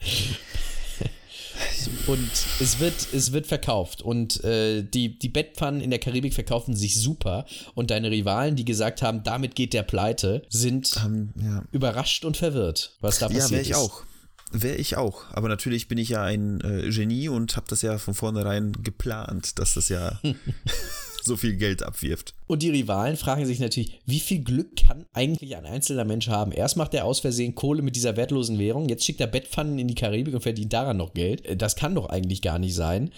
Und 2.06 2.30
es 2.60 2.78
wird, 2.80 2.94
es 3.12 3.32
wird 3.32 3.46
verkauft. 3.46 4.02
Und 4.02 4.42
äh, 4.44 4.82
die, 4.82 5.18
die 5.18 5.28
Bettpfannen 5.28 5.80
in 5.80 5.90
der 5.90 5.98
Karibik 5.98 6.34
verkaufen 6.34 6.74
sich 6.76 7.00
super. 7.00 7.46
Und 7.74 7.90
deine 7.90 8.10
Rivalen, 8.10 8.56
die 8.56 8.64
gesagt 8.64 9.02
haben, 9.02 9.22
damit 9.22 9.54
geht 9.54 9.72
der 9.74 9.82
pleite, 9.82 10.42
sind 10.48 10.94
Ähm, 11.04 11.32
ja. 11.40 11.64
überrascht 11.72 12.24
und 12.24 12.36
verwirrt, 12.36 12.96
was 13.00 13.18
da 13.18 13.26
passiert 13.28 13.44
Ja, 13.44 13.50
wäre 13.50 13.62
ich 13.62 13.70
ist. 13.70 13.76
auch. 13.76 14.02
Wäre 14.50 14.76
ich 14.76 14.96
auch. 14.96 15.24
Aber 15.32 15.48
natürlich 15.48 15.88
bin 15.88 15.98
ich 15.98 16.10
ja 16.10 16.22
ein 16.22 16.60
äh, 16.62 16.88
Genie 16.90 17.28
und 17.28 17.56
habe 17.56 17.66
das 17.68 17.82
ja 17.82 17.98
von 17.98 18.14
vornherein 18.14 18.72
geplant, 18.82 19.58
dass 19.58 19.74
das 19.74 19.88
ja 19.88 20.20
so 21.22 21.36
viel 21.36 21.56
Geld 21.56 21.82
abwirft. 21.82 22.34
Und 22.46 22.62
die 22.62 22.70
Rivalen 22.70 23.16
fragen 23.16 23.44
sich 23.46 23.58
natürlich, 23.60 24.00
wie 24.06 24.20
viel 24.20 24.42
Glück 24.42 24.76
kann 24.76 25.04
eigentlich 25.12 25.56
ein 25.56 25.66
einzelner 25.66 26.04
Mensch 26.04 26.28
haben? 26.28 26.52
Erst 26.52 26.76
macht 26.76 26.94
er 26.94 27.04
aus 27.04 27.20
Versehen 27.20 27.54
Kohle 27.54 27.82
mit 27.82 27.96
dieser 27.96 28.16
wertlosen 28.16 28.58
Währung, 28.58 28.88
jetzt 28.88 29.04
schickt 29.04 29.20
er 29.20 29.26
Bettpfannen 29.26 29.78
in 29.78 29.88
die 29.88 29.94
Karibik 29.94 30.34
und 30.34 30.40
verdient 30.42 30.72
daran 30.72 30.96
noch 30.96 31.14
Geld. 31.14 31.44
Äh, 31.46 31.56
Das 31.56 31.76
kann 31.76 31.94
doch 31.94 32.08
eigentlich 32.08 32.42
gar 32.42 32.58
nicht 32.58 32.74
sein. 32.74 33.12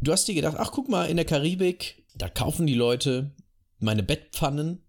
Du 0.00 0.12
hast 0.12 0.26
dir 0.26 0.34
gedacht, 0.34 0.56
ach 0.58 0.72
guck 0.72 0.88
mal, 0.88 1.04
in 1.08 1.16
der 1.16 1.24
Karibik, 1.26 2.04
da 2.16 2.28
kaufen 2.28 2.66
die 2.66 2.74
Leute 2.74 3.30
meine 3.78 4.02
Bettpfannen. 4.02 4.82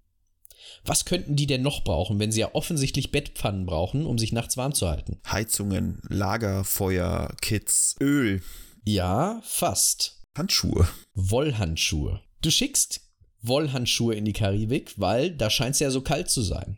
Was 0.85 1.05
könnten 1.05 1.35
die 1.35 1.47
denn 1.47 1.61
noch 1.61 1.83
brauchen, 1.83 2.19
wenn 2.19 2.31
sie 2.31 2.39
ja 2.41 2.53
offensichtlich 2.55 3.11
Bettpfannen 3.11 3.65
brauchen, 3.65 4.05
um 4.05 4.17
sich 4.17 4.33
nachts 4.33 4.57
warm 4.57 4.73
zu 4.73 4.89
halten? 4.89 5.19
Heizungen, 5.29 6.01
Lagerfeuer, 6.09 7.33
Kits, 7.41 7.95
Öl, 8.01 8.41
Ja, 8.83 9.39
fast. 9.43 10.12
Handschuhe. 10.35 10.87
Wollhandschuhe. 11.13 12.21
Du 12.41 12.51
schickst 12.51 13.01
Wollhandschuhe 13.41 14.15
in 14.15 14.25
die 14.25 14.33
Karibik, 14.33 14.93
weil 14.97 15.31
da 15.31 15.49
scheint 15.49 15.75
es 15.75 15.79
ja 15.79 15.91
so 15.91 16.01
kalt 16.01 16.29
zu 16.29 16.41
sein. 16.41 16.77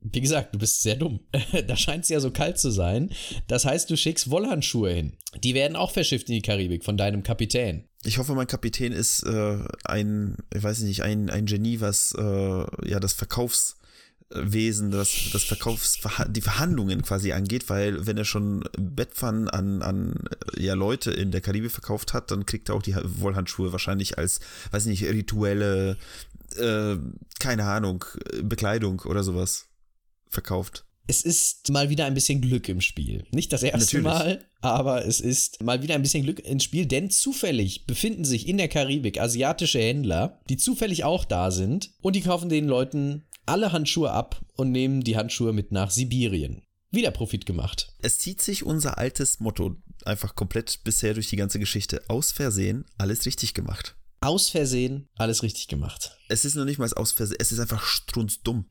Wie 0.00 0.20
gesagt, 0.20 0.54
du 0.54 0.58
bist 0.58 0.82
sehr 0.82 0.96
dumm. 0.96 1.20
da 1.66 1.76
scheint 1.76 2.04
es 2.04 2.08
ja 2.08 2.20
so 2.20 2.30
kalt 2.30 2.58
zu 2.58 2.70
sein. 2.70 3.10
Das 3.48 3.64
heißt, 3.64 3.90
du 3.90 3.96
schickst 3.96 4.30
Wollhandschuhe 4.30 4.92
hin. 4.92 5.16
Die 5.42 5.54
werden 5.54 5.76
auch 5.76 5.90
verschifft 5.90 6.28
in 6.28 6.34
die 6.34 6.42
Karibik 6.42 6.84
von 6.84 6.96
deinem 6.96 7.22
Kapitän. 7.22 7.88
Ich 8.04 8.18
hoffe, 8.18 8.34
mein 8.34 8.46
Kapitän 8.46 8.92
ist 8.92 9.24
äh, 9.24 9.58
ein, 9.84 10.36
ich 10.54 10.62
weiß 10.62 10.80
nicht, 10.80 11.02
ein, 11.02 11.30
ein 11.30 11.46
Genie, 11.46 11.80
was 11.80 12.14
äh, 12.16 12.88
ja 12.88 13.00
das 13.00 13.14
Verkaufswesen, 14.30 14.90
das, 14.90 15.30
das 15.32 15.44
Verkaufs, 15.44 15.98
die 16.28 16.40
Verhandlungen 16.40 17.02
quasi 17.02 17.32
angeht, 17.32 17.68
weil 17.68 18.06
wenn 18.06 18.18
er 18.18 18.24
schon 18.24 18.64
Bettpfannen 18.78 19.48
an, 19.48 19.82
an 19.82 20.14
äh, 20.56 20.62
ja, 20.62 20.74
Leute 20.74 21.10
in 21.10 21.30
der 21.30 21.40
Karibik 21.40 21.70
verkauft 21.70 22.12
hat, 22.12 22.30
dann 22.30 22.46
kriegt 22.46 22.68
er 22.68 22.74
auch 22.74 22.82
die 22.82 22.94
Wollhandschuhe 22.94 23.72
wahrscheinlich 23.72 24.18
als, 24.18 24.40
weiß 24.70 24.86
nicht, 24.86 25.04
rituelle, 25.04 25.96
äh, 26.56 26.96
keine 27.38 27.64
Ahnung, 27.64 28.04
Bekleidung 28.42 29.00
oder 29.00 29.22
sowas 29.22 29.66
verkauft. 30.28 30.84
Es 31.10 31.22
ist 31.22 31.70
mal 31.70 31.88
wieder 31.88 32.04
ein 32.04 32.12
bisschen 32.12 32.42
Glück 32.42 32.68
im 32.68 32.82
Spiel. 32.82 33.24
Nicht 33.30 33.50
das 33.54 33.62
erste 33.62 33.98
Natürlich. 33.98 34.04
Mal, 34.04 34.44
aber 34.60 35.06
es 35.06 35.20
ist 35.20 35.62
mal 35.62 35.82
wieder 35.82 35.94
ein 35.94 36.02
bisschen 36.02 36.22
Glück 36.22 36.40
ins 36.40 36.64
Spiel, 36.64 36.84
denn 36.84 37.08
zufällig 37.08 37.86
befinden 37.86 38.26
sich 38.26 38.46
in 38.46 38.58
der 38.58 38.68
Karibik 38.68 39.18
asiatische 39.18 39.78
Händler, 39.78 40.38
die 40.50 40.58
zufällig 40.58 41.04
auch 41.04 41.24
da 41.24 41.50
sind 41.50 41.92
und 42.02 42.14
die 42.14 42.20
kaufen 42.20 42.50
den 42.50 42.66
Leuten 42.66 43.24
alle 43.48 43.72
Handschuhe 43.72 44.10
ab 44.10 44.40
und 44.54 44.70
nehmen 44.70 45.02
die 45.02 45.16
Handschuhe 45.16 45.52
mit 45.52 45.72
nach 45.72 45.90
Sibirien. 45.90 46.62
Wieder 46.90 47.10
Profit 47.10 47.44
gemacht. 47.44 47.92
Es 48.00 48.18
zieht 48.18 48.40
sich 48.40 48.64
unser 48.64 48.98
altes 48.98 49.40
Motto 49.40 49.76
einfach 50.04 50.34
komplett 50.34 50.84
bisher 50.84 51.14
durch 51.14 51.28
die 51.28 51.36
ganze 51.36 51.58
Geschichte. 51.58 52.02
Aus 52.08 52.32
Versehen 52.32 52.84
alles 52.96 53.26
richtig 53.26 53.54
gemacht. 53.54 53.96
Aus 54.20 54.48
Versehen 54.48 55.08
alles 55.16 55.42
richtig 55.42 55.68
gemacht. 55.68 56.16
Es 56.28 56.44
ist 56.44 56.54
noch 56.54 56.64
nicht 56.64 56.78
mal 56.78 56.92
aus 56.94 57.12
Versehen, 57.12 57.38
es 57.40 57.52
ist 57.52 57.60
einfach 57.60 57.82
strunzdumm. 57.84 58.66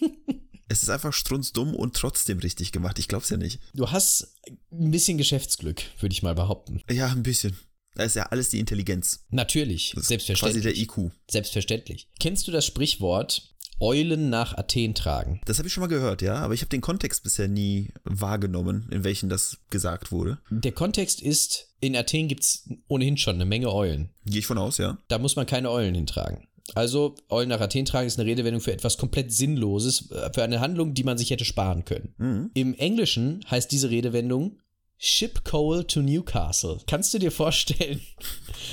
es 0.68 0.82
ist 0.82 0.88
einfach 0.88 1.12
strunzdumm 1.12 1.74
und 1.74 1.94
trotzdem 1.94 2.38
richtig 2.38 2.72
gemacht. 2.72 2.98
Ich 2.98 3.08
glaub's 3.08 3.30
ja 3.30 3.36
nicht. 3.36 3.60
Du 3.74 3.90
hast 3.90 4.34
ein 4.72 4.90
bisschen 4.90 5.18
Geschäftsglück, 5.18 5.82
würde 6.00 6.12
ich 6.12 6.22
mal 6.22 6.34
behaupten. 6.34 6.82
Ja, 6.90 7.08
ein 7.08 7.22
bisschen. 7.22 7.56
Da 7.94 8.04
ist 8.04 8.16
ja 8.16 8.24
alles 8.24 8.48
die 8.48 8.58
Intelligenz. 8.58 9.26
Natürlich, 9.28 9.92
Das 9.94 10.08
selbstverständlich. 10.08 10.62
Quasi 10.62 10.74
der 10.74 10.82
IQ. 10.82 11.12
Selbstverständlich. 11.30 12.08
Kennst 12.18 12.48
du 12.48 12.50
das 12.50 12.64
Sprichwort 12.64 13.51
Eulen 13.82 14.30
nach 14.30 14.56
Athen 14.56 14.94
tragen? 14.94 15.40
Das 15.44 15.58
habe 15.58 15.66
ich 15.66 15.74
schon 15.74 15.82
mal 15.82 15.88
gehört, 15.88 16.22
ja, 16.22 16.36
aber 16.36 16.54
ich 16.54 16.60
habe 16.60 16.70
den 16.70 16.80
Kontext 16.80 17.22
bisher 17.24 17.48
nie 17.48 17.88
wahrgenommen, 18.04 18.88
in 18.90 19.04
welchen 19.04 19.28
das 19.28 19.58
gesagt 19.70 20.12
wurde. 20.12 20.38
Der 20.50 20.72
Kontext 20.72 21.20
ist, 21.20 21.74
in 21.80 21.96
Athen 21.96 22.28
gibt 22.28 22.44
es 22.44 22.68
ohnehin 22.88 23.16
schon 23.16 23.34
eine 23.34 23.44
Menge 23.44 23.72
Eulen. 23.72 24.10
Gehe 24.24 24.38
ich 24.38 24.46
von 24.46 24.58
aus, 24.58 24.78
ja. 24.78 24.98
Da 25.08 25.18
muss 25.18 25.36
man 25.36 25.46
keine 25.46 25.70
Eulen 25.70 25.94
hintragen. 25.94 26.46
Also, 26.74 27.16
Eulen 27.28 27.48
nach 27.48 27.60
Athen 27.60 27.84
tragen 27.84 28.06
ist 28.06 28.18
eine 28.20 28.28
Redewendung 28.30 28.60
für 28.60 28.72
etwas 28.72 28.96
komplett 28.96 29.32
Sinnloses, 29.32 30.10
äh, 30.12 30.30
für 30.32 30.44
eine 30.44 30.60
Handlung, 30.60 30.94
die 30.94 31.02
man 31.04 31.18
sich 31.18 31.30
hätte 31.30 31.44
sparen 31.44 31.84
können. 31.84 32.50
Im 32.54 32.74
Englischen 32.74 33.44
heißt 33.50 33.70
diese 33.72 33.90
Redewendung 33.90 34.58
Ship 35.04 35.42
Coal 35.44 35.82
to 35.82 36.00
Newcastle. 36.00 36.78
Kannst 36.86 37.12
du 37.12 37.18
dir 37.18 37.32
vorstellen, 37.32 38.00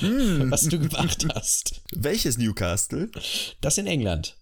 was 0.50 0.62
du 0.62 0.78
gemacht 0.78 1.26
hast? 1.34 1.82
Welches 1.92 2.38
Newcastle? 2.38 3.10
Das 3.60 3.78
in 3.78 3.88
England. 3.88 4.36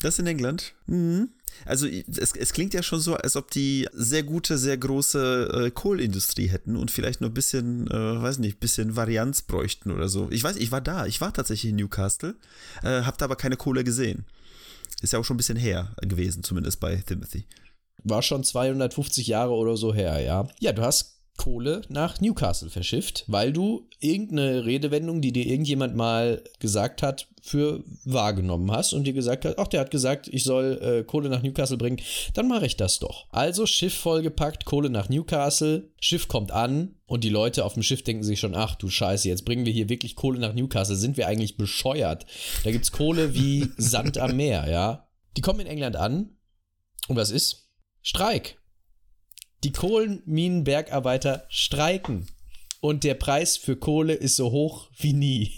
Das 0.00 0.18
in 0.18 0.26
England? 0.26 0.74
Mhm. 0.86 1.30
Also 1.64 1.86
es, 1.86 2.32
es 2.32 2.52
klingt 2.52 2.74
ja 2.74 2.82
schon 2.82 3.00
so, 3.00 3.14
als 3.14 3.34
ob 3.36 3.50
die 3.50 3.88
sehr 3.92 4.22
gute, 4.22 4.58
sehr 4.58 4.76
große 4.76 5.66
äh, 5.66 5.70
Kohlindustrie 5.70 6.46
hätten 6.46 6.76
und 6.76 6.90
vielleicht 6.90 7.20
noch 7.20 7.28
ein 7.28 7.34
bisschen, 7.34 7.90
äh, 7.90 8.22
weiß 8.22 8.38
nicht, 8.38 8.60
bisschen 8.60 8.96
Varianz 8.96 9.42
bräuchten 9.42 9.90
oder 9.90 10.08
so. 10.08 10.28
Ich 10.30 10.44
weiß, 10.44 10.56
ich 10.56 10.70
war 10.70 10.80
da, 10.80 11.06
ich 11.06 11.20
war 11.20 11.32
tatsächlich 11.32 11.70
in 11.70 11.76
Newcastle, 11.76 12.36
äh, 12.82 13.02
hab 13.02 13.18
da 13.18 13.24
aber 13.24 13.36
keine 13.36 13.56
Kohle 13.56 13.82
gesehen. 13.82 14.24
Ist 15.02 15.12
ja 15.12 15.18
auch 15.18 15.24
schon 15.24 15.34
ein 15.34 15.38
bisschen 15.38 15.58
her 15.58 15.94
gewesen, 16.00 16.42
zumindest 16.42 16.80
bei 16.80 16.96
Timothy. 16.96 17.44
War 18.04 18.22
schon 18.22 18.44
250 18.44 19.26
Jahre 19.26 19.52
oder 19.52 19.76
so 19.76 19.92
her, 19.92 20.20
ja. 20.20 20.48
Ja, 20.60 20.72
du 20.72 20.82
hast 20.82 21.17
Kohle 21.38 21.80
nach 21.88 22.20
Newcastle 22.20 22.68
verschifft, 22.68 23.24
weil 23.28 23.52
du 23.52 23.88
irgendeine 24.00 24.66
Redewendung, 24.66 25.22
die 25.22 25.32
dir 25.32 25.46
irgendjemand 25.46 25.96
mal 25.96 26.44
gesagt 26.58 27.02
hat, 27.02 27.28
für 27.40 27.82
wahrgenommen 28.04 28.70
hast 28.70 28.92
und 28.92 29.04
dir 29.04 29.14
gesagt 29.14 29.44
hat, 29.44 29.58
ach, 29.58 29.68
der 29.68 29.80
hat 29.80 29.90
gesagt, 29.90 30.28
ich 30.28 30.44
soll 30.44 30.78
äh, 30.82 31.04
Kohle 31.04 31.30
nach 31.30 31.42
Newcastle 31.42 31.78
bringen, 31.78 32.00
dann 32.34 32.48
mache 32.48 32.66
ich 32.66 32.76
das 32.76 32.98
doch. 32.98 33.26
Also 33.30 33.64
Schiff 33.64 33.94
vollgepackt, 33.94 34.66
Kohle 34.66 34.90
nach 34.90 35.08
Newcastle, 35.08 35.88
Schiff 36.00 36.28
kommt 36.28 36.52
an 36.52 36.96
und 37.06 37.24
die 37.24 37.30
Leute 37.30 37.64
auf 37.64 37.74
dem 37.74 37.82
Schiff 37.82 38.02
denken 38.02 38.24
sich 38.24 38.40
schon, 38.40 38.54
ach 38.54 38.74
du 38.74 38.88
Scheiße, 38.88 39.28
jetzt 39.28 39.44
bringen 39.44 39.64
wir 39.64 39.72
hier 39.72 39.88
wirklich 39.88 40.16
Kohle 40.16 40.40
nach 40.40 40.52
Newcastle, 40.52 40.96
sind 40.96 41.16
wir 41.16 41.28
eigentlich 41.28 41.56
bescheuert? 41.56 42.26
Da 42.64 42.70
gibt's 42.70 42.92
Kohle 42.92 43.34
wie 43.34 43.68
Sand 43.78 44.18
am 44.18 44.36
Meer, 44.36 44.68
ja. 44.68 45.08
Die 45.36 45.40
kommen 45.40 45.60
in 45.60 45.66
England 45.68 45.96
an 45.96 46.36
und 47.06 47.16
was 47.16 47.30
ist? 47.30 47.70
Streik. 48.02 48.58
Die 49.64 49.72
Kohlenminenbergarbeiter 49.72 51.46
streiken. 51.48 52.28
Und 52.80 53.02
der 53.04 53.14
Preis 53.14 53.56
für 53.56 53.76
Kohle 53.76 54.14
ist 54.14 54.36
so 54.36 54.52
hoch 54.52 54.88
wie 54.96 55.12
nie. 55.12 55.52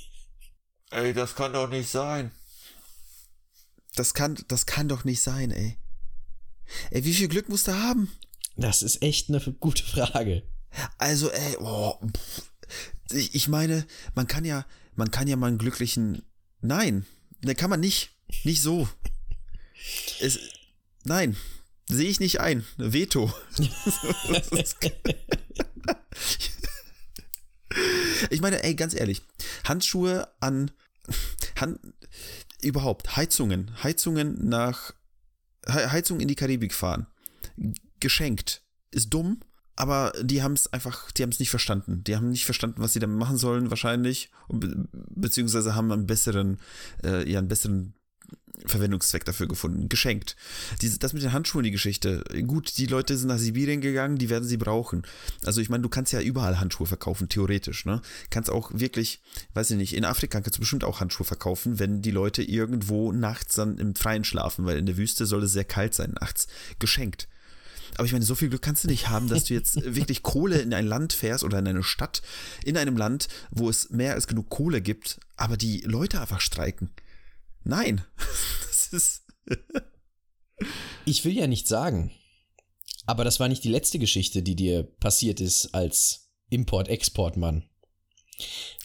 Ey, 0.90 1.12
das 1.12 1.34
kann 1.34 1.52
doch 1.52 1.68
nicht 1.68 1.88
sein. 1.88 2.32
Das 3.94 4.14
kann, 4.14 4.38
das 4.48 4.66
kann 4.66 4.88
doch 4.88 5.04
nicht 5.04 5.20
sein, 5.20 5.50
ey. 5.50 5.76
Ey, 6.90 7.04
wie 7.04 7.14
viel 7.14 7.28
Glück 7.28 7.48
musst 7.48 7.68
du 7.68 7.74
haben? 7.74 8.10
Das 8.56 8.82
ist 8.82 9.02
echt 9.02 9.28
eine 9.28 9.40
gute 9.40 9.82
Frage. 9.82 10.42
Also, 10.98 11.30
ey, 11.30 11.56
oh, 11.60 11.98
ich 13.10 13.48
meine, 13.48 13.86
man 14.14 14.26
kann 14.26 14.44
ja, 14.44 14.66
man 14.94 15.10
kann 15.10 15.28
ja 15.28 15.36
mal 15.36 15.48
einen 15.48 15.58
glücklichen, 15.58 16.22
nein, 16.60 17.06
ne, 17.42 17.54
kann 17.54 17.70
man 17.70 17.80
nicht, 17.80 18.10
nicht 18.44 18.62
so. 18.62 18.88
Es, 20.20 20.38
nein, 21.04 21.36
sehe 21.90 22.08
ich 22.08 22.20
nicht 22.20 22.40
ein. 22.40 22.64
Veto. 22.76 23.32
ich 28.30 28.40
meine, 28.40 28.62
ey, 28.62 28.74
ganz 28.74 28.94
ehrlich, 28.94 29.22
Handschuhe 29.64 30.28
an, 30.40 30.70
Hand, 31.60 31.78
überhaupt, 32.62 33.16
Heizungen, 33.16 33.70
Heizungen 33.82 34.48
nach, 34.48 34.92
He- 35.66 35.86
Heizung 35.90 36.20
in 36.20 36.28
die 36.28 36.34
Karibik 36.34 36.74
fahren, 36.74 37.06
geschenkt, 38.00 38.62
ist 38.90 39.10
dumm, 39.10 39.40
aber 39.76 40.12
die 40.20 40.42
haben 40.42 40.52
es 40.54 40.72
einfach, 40.72 41.10
die 41.12 41.22
haben 41.22 41.30
es 41.30 41.38
nicht 41.38 41.50
verstanden. 41.50 42.04
Die 42.04 42.14
haben 42.16 42.28
nicht 42.30 42.44
verstanden, 42.44 42.82
was 42.82 42.92
sie 42.92 42.98
damit 42.98 43.18
machen 43.18 43.38
sollen, 43.38 43.70
wahrscheinlich, 43.70 44.30
be 44.48 44.86
beziehungsweise 44.92 45.74
haben 45.74 45.90
einen 45.90 46.06
besseren, 46.06 46.58
äh, 47.02 47.30
ja, 47.30 47.38
einen 47.38 47.48
besseren 47.48 47.94
Verwendungszweck 48.66 49.24
dafür 49.24 49.48
gefunden, 49.48 49.88
geschenkt. 49.88 50.36
Diese, 50.80 50.98
das 50.98 51.12
mit 51.12 51.22
den 51.22 51.32
Handschuhen, 51.32 51.64
die 51.64 51.70
Geschichte. 51.70 52.24
Gut, 52.46 52.76
die 52.78 52.86
Leute 52.86 53.16
sind 53.16 53.28
nach 53.28 53.38
Sibirien 53.38 53.80
gegangen, 53.80 54.18
die 54.18 54.30
werden 54.30 54.48
sie 54.48 54.56
brauchen. 54.56 55.02
Also 55.44 55.60
ich 55.60 55.68
meine, 55.68 55.82
du 55.82 55.88
kannst 55.88 56.12
ja 56.12 56.20
überall 56.20 56.60
Handschuhe 56.60 56.86
verkaufen, 56.86 57.28
theoretisch, 57.28 57.84
ne? 57.84 58.02
Kannst 58.30 58.50
auch 58.50 58.70
wirklich, 58.74 59.20
weiß 59.54 59.70
ich 59.70 59.76
nicht, 59.76 59.94
in 59.94 60.04
Afrika 60.04 60.40
kannst 60.40 60.56
du 60.56 60.60
bestimmt 60.60 60.84
auch 60.84 61.00
Handschuhe 61.00 61.26
verkaufen, 61.26 61.78
wenn 61.78 62.02
die 62.02 62.10
Leute 62.10 62.42
irgendwo 62.42 63.12
nachts 63.12 63.54
dann 63.54 63.78
im 63.78 63.94
Freien 63.94 64.24
schlafen, 64.24 64.64
weil 64.64 64.78
in 64.78 64.86
der 64.86 64.96
Wüste 64.96 65.26
soll 65.26 65.42
es 65.44 65.52
sehr 65.52 65.64
kalt 65.64 65.94
sein 65.94 66.14
nachts. 66.20 66.46
Geschenkt. 66.78 67.28
Aber 67.96 68.06
ich 68.06 68.12
meine, 68.12 68.24
so 68.24 68.34
viel 68.34 68.48
Glück 68.48 68.62
kannst 68.62 68.84
du 68.84 68.88
nicht 68.88 69.08
haben, 69.08 69.28
dass 69.28 69.44
du 69.44 69.54
jetzt 69.54 69.76
wirklich 69.94 70.22
Kohle 70.22 70.58
in 70.60 70.72
ein 70.74 70.86
Land 70.86 71.12
fährst 71.12 71.44
oder 71.44 71.58
in 71.58 71.68
eine 71.68 71.82
Stadt, 71.82 72.22
in 72.64 72.76
einem 72.76 72.96
Land, 72.96 73.28
wo 73.50 73.68
es 73.68 73.90
mehr 73.90 74.14
als 74.14 74.26
genug 74.26 74.48
Kohle 74.48 74.80
gibt, 74.80 75.20
aber 75.36 75.56
die 75.56 75.80
Leute 75.80 76.20
einfach 76.20 76.40
streiken. 76.40 76.90
Nein. 77.64 78.04
Das 78.70 78.92
ist. 78.92 79.22
ich 81.04 81.24
will 81.24 81.36
ja 81.36 81.46
nicht 81.46 81.68
sagen, 81.68 82.10
aber 83.06 83.24
das 83.24 83.38
war 83.38 83.48
nicht 83.48 83.62
die 83.62 83.68
letzte 83.68 83.98
Geschichte, 83.98 84.42
die 84.42 84.56
dir 84.56 84.82
passiert 84.82 85.40
ist 85.40 85.74
als 85.74 86.30
Import-Export-Mann. 86.50 87.68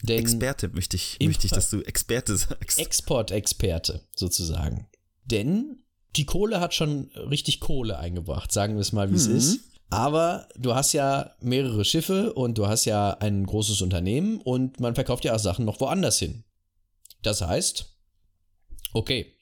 Experte 0.06 0.68
möchte 0.68 0.96
ich, 0.96 1.18
möchte 1.20 1.46
ich, 1.46 1.52
dass 1.52 1.70
du 1.70 1.80
Experte 1.82 2.36
sagst. 2.36 2.78
Export-Experte 2.78 4.06
sozusagen. 4.14 4.88
Denn 5.24 5.84
die 6.16 6.26
Kohle 6.26 6.60
hat 6.60 6.74
schon 6.74 7.10
richtig 7.14 7.60
Kohle 7.60 7.98
eingebracht, 7.98 8.52
sagen 8.52 8.74
wir 8.74 8.80
es 8.80 8.92
mal, 8.92 9.10
wie 9.10 9.16
es 9.16 9.28
mhm. 9.28 9.36
ist. 9.36 9.60
Aber 9.88 10.48
du 10.56 10.74
hast 10.74 10.92
ja 10.92 11.36
mehrere 11.40 11.84
Schiffe 11.84 12.32
und 12.32 12.58
du 12.58 12.66
hast 12.66 12.84
ja 12.86 13.10
ein 13.18 13.46
großes 13.46 13.82
Unternehmen 13.82 14.40
und 14.40 14.80
man 14.80 14.94
verkauft 14.94 15.24
ja 15.24 15.34
auch 15.34 15.38
Sachen 15.38 15.64
noch 15.64 15.80
woanders 15.80 16.18
hin. 16.18 16.44
Das 17.22 17.40
heißt, 17.42 17.95
okay, 18.92 19.34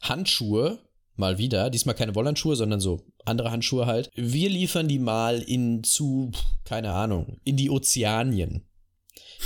Handschuhe, 0.00 0.78
mal 1.16 1.38
wieder, 1.38 1.70
diesmal 1.70 1.94
keine 1.94 2.14
Wollhandschuhe, 2.14 2.56
sondern 2.56 2.80
so 2.80 3.04
andere 3.24 3.50
Handschuhe 3.50 3.86
halt. 3.86 4.10
Wir 4.14 4.48
liefern 4.48 4.88
die 4.88 4.98
mal 4.98 5.40
in 5.40 5.84
zu, 5.84 6.32
keine 6.64 6.92
Ahnung, 6.92 7.40
in 7.44 7.56
die 7.56 7.70
Ozeanien. 7.70 8.64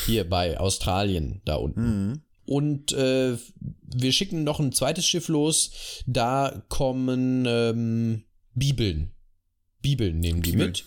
Hier 0.07 0.29
bei 0.29 0.59
Australien, 0.59 1.41
da 1.45 1.57
unten. 1.57 2.09
Mhm. 2.09 2.23
Und 2.45 2.93
äh, 2.93 3.37
wir 3.95 4.13
schicken 4.13 4.45
noch 4.45 4.61
ein 4.61 4.73
zweites 4.73 5.07
Schiff 5.07 5.29
los. 5.29 6.03
Da 6.07 6.63
kommen 6.69 7.45
ähm, 7.47 8.25
Bibeln. 8.55 9.13
Bibeln 9.83 10.21
nehmen 10.21 10.43
die 10.43 10.53
Bibeln. 10.53 10.71
mit. 10.71 10.85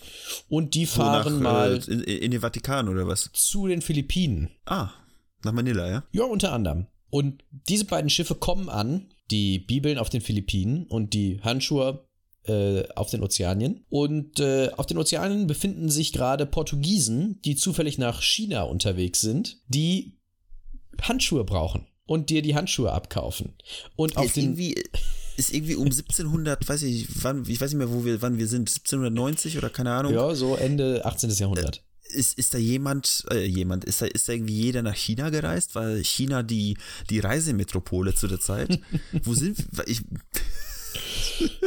Und 0.48 0.74
die 0.74 0.86
fahren 0.86 1.34
nach, 1.34 1.52
mal. 1.52 1.76
Äh, 1.76 1.92
in, 1.92 2.00
in, 2.02 2.30
den 2.30 2.40
Vatikan 2.40 2.88
oder 2.88 3.06
was? 3.06 3.30
Zu 3.32 3.66
den 3.66 3.82
Philippinen. 3.82 4.50
Ah, 4.64 4.90
nach 5.42 5.52
Manila, 5.52 5.88
ja? 5.88 6.04
Ja, 6.12 6.24
unter 6.24 6.52
anderem. 6.52 6.86
Und 7.10 7.44
diese 7.50 7.84
beiden 7.84 8.10
Schiffe 8.10 8.34
kommen 8.34 8.68
an, 8.68 9.12
die 9.30 9.58
Bibeln 9.58 9.98
auf 9.98 10.08
den 10.08 10.20
Philippinen 10.20 10.86
und 10.86 11.12
die 11.14 11.40
Handschuhe 11.42 12.06
äh, 12.44 12.84
auf 12.94 13.10
den 13.10 13.22
Ozeanien. 13.22 13.84
Und 13.90 14.40
äh, 14.40 14.70
auf 14.76 14.86
den 14.86 14.98
Ozeanien 14.98 15.46
befinden 15.46 15.90
sich 15.90 16.12
gerade 16.12 16.46
Portugiesen, 16.46 17.40
die 17.44 17.56
zufällig 17.56 17.98
nach 17.98 18.22
China 18.22 18.62
unterwegs 18.62 19.20
sind, 19.20 19.58
die 19.68 20.18
Handschuhe 21.02 21.44
brauchen 21.44 21.86
und 22.06 22.30
dir 22.30 22.42
die 22.42 22.54
Handschuhe 22.54 22.92
abkaufen. 22.92 23.54
Und 23.96 24.16
auf 24.16 24.26
ist 24.26 24.36
den 24.36 24.44
irgendwie 24.44 24.82
ist 25.36 25.54
irgendwie 25.54 25.76
um 25.76 25.86
1700, 25.86 26.68
weiß 26.68 26.82
ich, 26.82 27.06
wann, 27.22 27.44
ich 27.48 27.60
weiß 27.60 27.70
nicht 27.70 27.78
mehr, 27.78 27.90
wo 27.90 28.04
wir, 28.04 28.20
wann 28.20 28.36
wir 28.38 28.46
sind, 28.46 28.68
1790 28.68 29.56
oder 29.56 29.70
keine 29.70 29.92
Ahnung. 29.92 30.12
Ja, 30.12 30.34
so 30.34 30.54
Ende 30.54 31.04
18. 31.04 31.30
Jahrhundert. 31.30 31.82
Ist, 32.10 32.38
ist 32.38 32.54
da 32.54 32.58
jemand, 32.58 33.24
äh, 33.30 33.44
jemand, 33.44 33.84
ist 33.84 34.02
da, 34.02 34.06
ist 34.06 34.28
da 34.28 34.32
irgendwie 34.32 34.60
jeder 34.60 34.82
nach 34.82 34.94
China 34.94 35.30
gereist? 35.30 35.74
Weil 35.74 36.02
China 36.04 36.42
die, 36.42 36.76
die 37.08 37.20
Reisemetropole 37.20 38.14
zu 38.14 38.26
der 38.26 38.40
Zeit? 38.40 38.80
wo 39.22 39.34
sind 39.34 39.58
wir? 39.72 39.86
Ich, 39.88 40.02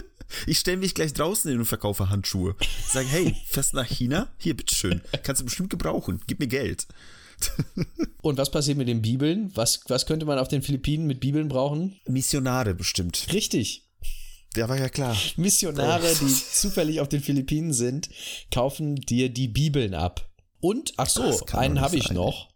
ich 0.48 0.60
stelle 0.60 0.78
mich 0.78 0.96
gleich 0.96 1.14
draußen 1.14 1.50
hin 1.50 1.60
und 1.60 1.66
verkaufe 1.66 2.10
Handschuhe. 2.10 2.56
Sage, 2.88 3.08
hey, 3.08 3.36
fährst 3.46 3.74
nach 3.74 3.88
China? 3.88 4.30
Hier, 4.38 4.56
bitteschön. 4.56 5.02
Kannst 5.24 5.42
du 5.42 5.46
bestimmt 5.46 5.70
gebrauchen. 5.70 6.22
Gib 6.28 6.40
mir 6.40 6.48
Geld. 6.48 6.88
Und 8.22 8.38
was 8.38 8.52
passiert 8.52 8.78
mit 8.78 8.88
den 8.88 9.02
Bibeln? 9.02 9.52
Was, 9.56 9.82
was 9.88 10.06
könnte 10.06 10.26
man 10.26 10.40
auf 10.40 10.48
den 10.48 10.62
Philippinen 10.62 11.08
mit 11.08 11.20
Bibeln 11.20 11.50
brauchen? 11.50 12.00
Missionare 12.08 12.74
bestimmt. 12.74 13.28
Richtig. 13.34 13.84
Der 14.56 14.70
war 14.70 14.78
ja 14.78 14.90
klar. 14.90 15.18
Missionare, 15.36 16.12
oh. 16.12 16.26
die 16.26 16.34
zufällig 16.34 17.00
auf 17.00 17.10
den 17.10 17.22
Philippinen 17.22 17.74
sind, 17.74 18.10
kaufen 18.52 18.96
dir 18.96 19.30
die 19.30 19.48
Bibeln 19.48 19.94
ab. 19.94 20.30
Und, 20.64 20.94
ach 20.96 21.10
so, 21.10 21.46
einen 21.52 21.82
habe 21.82 21.98
ich 21.98 22.10
noch. 22.12 22.48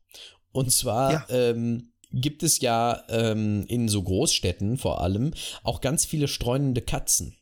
Und 0.54 0.72
zwar 0.72 1.12
ja. 1.12 1.26
ähm, 1.30 1.92
gibt 2.14 2.42
es 2.42 2.62
ja 2.62 3.04
ähm, 3.10 3.66
in 3.68 3.90
so 3.90 4.02
Großstädten 4.02 4.78
vor 4.78 5.02
allem 5.02 5.34
auch 5.64 5.82
ganz 5.82 6.06
viele 6.06 6.30
streunende 6.30 6.80
Katzen. 6.82 7.36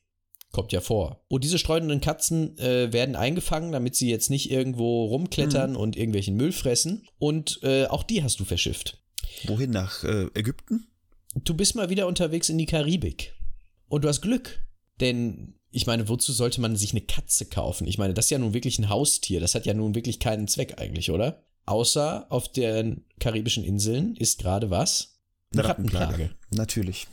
Kommt 0.52 0.72
ja 0.72 0.82
vor. 0.82 1.24
Und 1.28 1.44
diese 1.44 1.60
streunenden 1.60 2.02
Katzen 2.02 2.58
äh, 2.58 2.92
werden 2.92 3.16
eingefangen, 3.16 3.74
damit 3.74 3.96
sie 3.96 4.10
jetzt 4.10 4.32
nicht 4.32 4.50
irgendwo 4.50 5.06
rumklettern 5.06 5.74
mhm. 5.74 5.78
und 5.78 5.96
irgendwelchen 5.98 6.36
Müll 6.36 6.52
fressen. 6.52 7.08
Und 7.20 7.60
äh, 7.62 7.86
auch 7.86 8.02
die 8.02 8.24
hast 8.24 8.40
du 8.40 8.44
verschifft. 8.44 9.04
Wohin? 9.44 9.70
Nach 9.70 10.04
äh, 10.04 10.30
Ägypten? 10.34 10.88
Du 11.36 11.54
bist 11.54 11.76
mal 11.76 11.92
wieder 11.92 12.08
unterwegs 12.08 12.50
in 12.50 12.58
die 12.58 12.66
Karibik. 12.66 13.36
Und 13.88 14.04
du 14.04 14.08
hast 14.08 14.22
Glück. 14.22 14.66
Denn 15.00 15.60
ich 15.76 15.88
meine, 15.88 16.08
wozu 16.08 16.32
sollte 16.32 16.62
man 16.62 16.78
sich 16.78 16.92
eine 16.92 17.02
Katze 17.02 17.46
kaufen? 17.46 17.86
Ich 17.86 17.98
meine, 17.98 18.14
das 18.14 18.28
ist 18.28 18.30
ja 18.30 18.40
nun 18.40 18.54
wirklich 18.54 18.80
ein 18.80 18.88
Haustier. 18.88 19.42
Das 19.42 19.56
hat 19.56 19.66
ja 19.66 19.74
nun 19.74 19.94
wirklich 19.94 20.22
keinen 20.22 20.48
Zweck 20.48 20.76
eigentlich, 20.80 21.12
oder? 21.12 21.44
Außer 21.66 22.28
auf 22.30 22.50
den 22.50 23.04
karibischen 23.20 23.66
Inseln 23.66 24.16
ist 24.16 24.40
gerade 24.40 24.70
was? 24.70 25.20
Eine 25.52 25.66
Rattenplage. 25.66 26.06
Rattenplage. 26.06 26.36
Natürlich. 26.52 27.08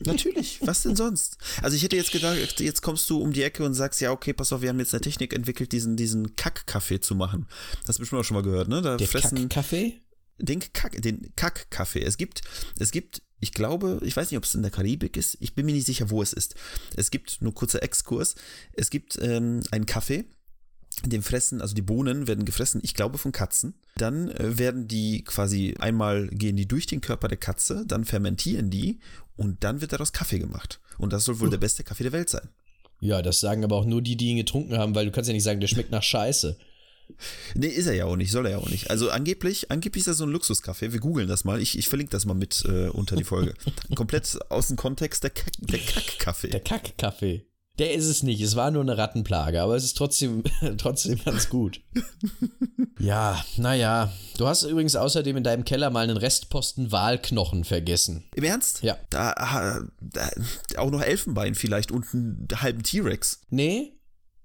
Natürlich, 0.00 0.58
was 0.62 0.82
denn 0.82 0.96
sonst? 0.96 1.36
Also 1.62 1.76
ich 1.76 1.84
hätte 1.84 1.94
jetzt 1.94 2.10
gedacht, 2.10 2.58
jetzt 2.58 2.82
kommst 2.82 3.08
du 3.08 3.20
um 3.20 3.32
die 3.32 3.42
Ecke 3.42 3.64
und 3.64 3.74
sagst, 3.74 4.00
ja, 4.00 4.10
okay, 4.10 4.32
pass 4.32 4.52
auf, 4.52 4.60
wir 4.60 4.70
haben 4.70 4.80
jetzt 4.80 4.94
eine 4.94 5.02
Technik 5.02 5.32
entwickelt, 5.32 5.70
diesen, 5.70 5.96
diesen 5.96 6.34
Kack-Kaffee 6.34 7.00
zu 7.00 7.14
machen. 7.14 7.46
Das 7.82 7.90
hast 7.90 7.98
du 7.98 8.00
bestimmt 8.00 8.20
auch 8.20 8.24
schon 8.24 8.36
mal 8.36 8.42
gehört, 8.42 8.66
ne? 8.66 8.82
Da 8.82 8.96
Der 8.96 9.06
Kack-Kaffee? 9.06 10.00
Den 10.38 10.60
Kack, 10.60 11.00
den 11.00 11.32
Kack-Kaffee. 11.36 12.02
Es 12.02 12.16
gibt, 12.16 12.42
es 12.78 12.90
gibt, 12.90 13.22
ich 13.40 13.52
glaube, 13.52 14.00
ich 14.02 14.16
weiß 14.16 14.30
nicht, 14.30 14.38
ob 14.38 14.44
es 14.44 14.54
in 14.54 14.62
der 14.62 14.70
Karibik 14.70 15.16
ist, 15.16 15.36
ich 15.40 15.54
bin 15.54 15.66
mir 15.66 15.72
nicht 15.72 15.86
sicher, 15.86 16.10
wo 16.10 16.22
es 16.22 16.32
ist. 16.32 16.54
Es 16.96 17.10
gibt, 17.10 17.40
nur 17.40 17.54
kurzer 17.54 17.82
Exkurs, 17.82 18.34
es 18.72 18.90
gibt 18.90 19.18
ähm, 19.20 19.60
einen 19.70 19.86
Kaffee, 19.86 20.24
dem 21.04 21.22
Fressen, 21.22 21.60
also 21.60 21.74
die 21.74 21.82
Bohnen 21.82 22.26
werden 22.26 22.44
gefressen, 22.44 22.80
ich 22.84 22.94
glaube 22.94 23.18
von 23.18 23.32
Katzen. 23.32 23.74
Dann 23.96 24.28
äh, 24.30 24.58
werden 24.58 24.88
die 24.88 25.24
quasi 25.24 25.74
einmal 25.78 26.28
gehen 26.28 26.56
die 26.56 26.66
durch 26.66 26.86
den 26.86 27.00
Körper 27.00 27.28
der 27.28 27.38
Katze, 27.38 27.84
dann 27.86 28.04
fermentieren 28.04 28.70
die 28.70 29.00
und 29.36 29.64
dann 29.64 29.80
wird 29.80 29.92
daraus 29.92 30.12
Kaffee 30.12 30.38
gemacht. 30.38 30.80
Und 30.98 31.12
das 31.12 31.24
soll 31.24 31.40
wohl 31.40 31.48
uh. 31.48 31.52
der 31.52 31.58
beste 31.58 31.84
Kaffee 31.84 32.04
der 32.04 32.12
Welt 32.12 32.30
sein. 32.30 32.48
Ja, 33.00 33.22
das 33.22 33.40
sagen 33.40 33.64
aber 33.64 33.76
auch 33.76 33.84
nur 33.84 34.02
die, 34.02 34.16
die 34.16 34.28
ihn 34.28 34.36
getrunken 34.36 34.78
haben, 34.78 34.94
weil 34.94 35.06
du 35.06 35.12
kannst 35.12 35.28
ja 35.28 35.34
nicht 35.34 35.42
sagen, 35.42 35.60
der 35.60 35.68
schmeckt 35.68 35.90
nach 35.90 36.02
Scheiße. 36.02 36.56
Nee, 37.54 37.68
ist 37.68 37.86
er 37.86 37.94
ja 37.94 38.06
auch 38.06 38.16
nicht, 38.16 38.30
soll 38.30 38.46
er 38.46 38.52
ja 38.52 38.58
auch 38.58 38.68
nicht. 38.68 38.90
Also 38.90 39.10
angeblich, 39.10 39.70
angeblich 39.70 40.02
ist 40.02 40.08
er 40.08 40.14
so 40.14 40.24
ein 40.24 40.30
Luxuskaffee. 40.30 40.92
Wir 40.92 41.00
googeln 41.00 41.28
das 41.28 41.44
mal. 41.44 41.60
Ich, 41.60 41.78
ich 41.78 41.88
verlinke 41.88 42.10
das 42.10 42.26
mal 42.26 42.34
mit 42.34 42.64
äh, 42.66 42.88
unter 42.88 43.16
die 43.16 43.24
Folge. 43.24 43.54
Komplett 43.94 44.38
aus 44.50 44.68
dem 44.68 44.76
Kontext 44.76 45.22
der, 45.22 45.30
Kack, 45.30 45.52
der 45.60 45.78
Kackkaffee. 45.78 46.48
Der 46.48 46.60
Kackkaffee. 46.60 47.46
Der 47.78 47.92
ist 47.92 48.06
es 48.06 48.22
nicht. 48.22 48.40
Es 48.40 48.54
war 48.54 48.70
nur 48.70 48.82
eine 48.82 48.96
Rattenplage, 48.96 49.60
aber 49.60 49.74
es 49.74 49.84
ist 49.84 49.96
trotzdem, 49.96 50.44
trotzdem 50.78 51.18
ganz 51.24 51.48
gut. 51.48 51.80
ja, 53.00 53.44
naja. 53.56 54.12
Du 54.38 54.46
hast 54.46 54.62
übrigens 54.62 54.94
außerdem 54.94 55.38
in 55.38 55.44
deinem 55.44 55.64
Keller 55.64 55.90
mal 55.90 56.04
einen 56.04 56.16
Restposten 56.16 56.92
Walknochen 56.92 57.64
vergessen. 57.64 58.24
Im 58.34 58.44
Ernst? 58.44 58.82
Ja. 58.82 58.96
Da, 59.10 59.82
da 60.00 60.30
auch 60.76 60.90
noch 60.90 61.02
Elfenbein 61.02 61.56
vielleicht 61.56 61.90
und 61.90 62.06
einen 62.14 62.48
halben 62.54 62.84
T-Rex. 62.84 63.40
Nee, 63.50 63.92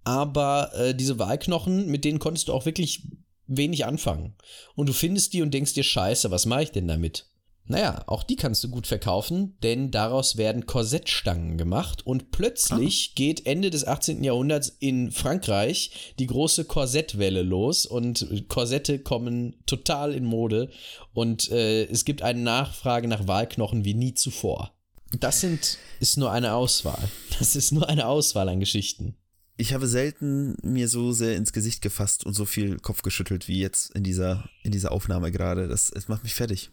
aber 0.04 0.72
äh, 0.76 0.96
diese 0.96 1.20
Walknochen, 1.20 1.88
mit 1.88 2.06
denen 2.06 2.20
konntest 2.20 2.48
du 2.48 2.54
auch 2.54 2.66
wirklich 2.66 3.08
wenig 3.48 3.86
anfangen. 3.86 4.36
Und 4.76 4.90
du 4.90 4.94
findest 4.94 5.34
die 5.34 5.42
und 5.42 5.54
denkst 5.54 5.74
dir, 5.74 5.84
scheiße, 5.84 6.32
was 6.32 6.46
mache 6.46 6.64
ich 6.64 6.72
denn 6.72 6.88
damit? 6.88 7.26
Naja, 7.72 8.04
auch 8.08 8.24
die 8.24 8.36
kannst 8.36 8.64
du 8.64 8.70
gut 8.70 8.88
verkaufen, 8.88 9.56
denn 9.62 9.92
daraus 9.92 10.38
werden 10.38 10.66
Korsettstangen 10.66 11.56
gemacht 11.56 12.04
und 12.04 12.32
plötzlich 12.32 13.10
ah. 13.12 13.14
geht 13.14 13.46
Ende 13.46 13.70
des 13.70 13.86
18. 13.86 14.24
Jahrhunderts 14.24 14.76
in 14.80 15.12
Frankreich 15.12 16.14
die 16.18 16.26
große 16.26 16.66
Korsettwelle 16.66 17.44
los 17.44 17.86
und 17.86 18.28
Korsette 18.48 18.98
kommen 18.98 19.56
total 19.68 20.16
in 20.16 20.26
Mode 20.26 20.72
und 21.14 21.52
äh, 21.52 21.84
es 21.86 22.06
gibt 22.06 22.24
eine 22.24 22.40
Nachfrage 22.40 23.08
nach 23.08 23.28
Wahlknochen 23.28 23.86
wie 23.86 23.94
nie 23.94 24.16
zuvor. 24.16 24.74
Das 25.20 25.42
sind, 25.42 25.78
ist 26.00 26.18
nur 26.18 26.32
eine 26.32 26.56
Auswahl. 26.56 27.10
Das 27.38 27.56
ist 27.56 27.72
nur 27.72 27.88
eine 27.88 28.08
Auswahl 28.08 28.50
an 28.50 28.60
Geschichten. 28.60 29.16
Ich 29.60 29.74
habe 29.74 29.88
selten 29.88 30.56
mir 30.64 30.88
so 30.88 31.12
sehr 31.12 31.36
ins 31.36 31.52
Gesicht 31.52 31.82
gefasst 31.82 32.26
und 32.26 32.34
so 32.34 32.46
viel 32.46 32.80
Kopf 32.80 33.02
geschüttelt 33.02 33.50
wie 33.50 33.60
jetzt 33.60 33.94
in 33.94 34.06
dieser, 34.06 34.50
in 34.64 34.72
dieser 34.72 34.94
Aufnahme 34.94 35.34
gerade. 35.34 35.68
Das, 35.68 35.92
das 35.92 36.08
macht 36.08 36.24
mich 36.24 36.34
fertig. 36.34 36.70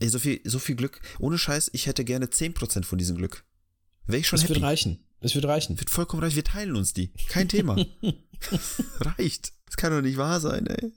Ey, 0.00 0.10
so 0.10 0.18
viel, 0.18 0.38
so 0.44 0.58
viel 0.58 0.76
Glück. 0.76 1.00
Ohne 1.18 1.38
Scheiß, 1.38 1.70
ich 1.72 1.86
hätte 1.86 2.04
gerne 2.04 2.26
10% 2.26 2.84
von 2.84 2.98
diesem 2.98 3.16
Glück. 3.16 3.46
Wäre 4.06 4.20
ich 4.20 4.28
schon 4.28 4.38
Es 4.38 4.46
wird 4.46 4.60
reichen. 4.60 5.02
Es 5.20 5.34
wird 5.34 5.46
reichen. 5.46 5.80
Wird 5.80 5.88
vollkommen 5.88 6.22
reichen. 6.22 6.36
Wir 6.36 6.44
teilen 6.44 6.76
uns 6.76 6.92
die. 6.92 7.08
Kein 7.30 7.48
Thema. 7.48 7.82
Reicht. 9.00 9.54
Das 9.64 9.78
kann 9.78 9.90
doch 9.90 10.02
nicht 10.02 10.18
wahr 10.18 10.40
sein, 10.40 10.66
ey. 10.66 10.92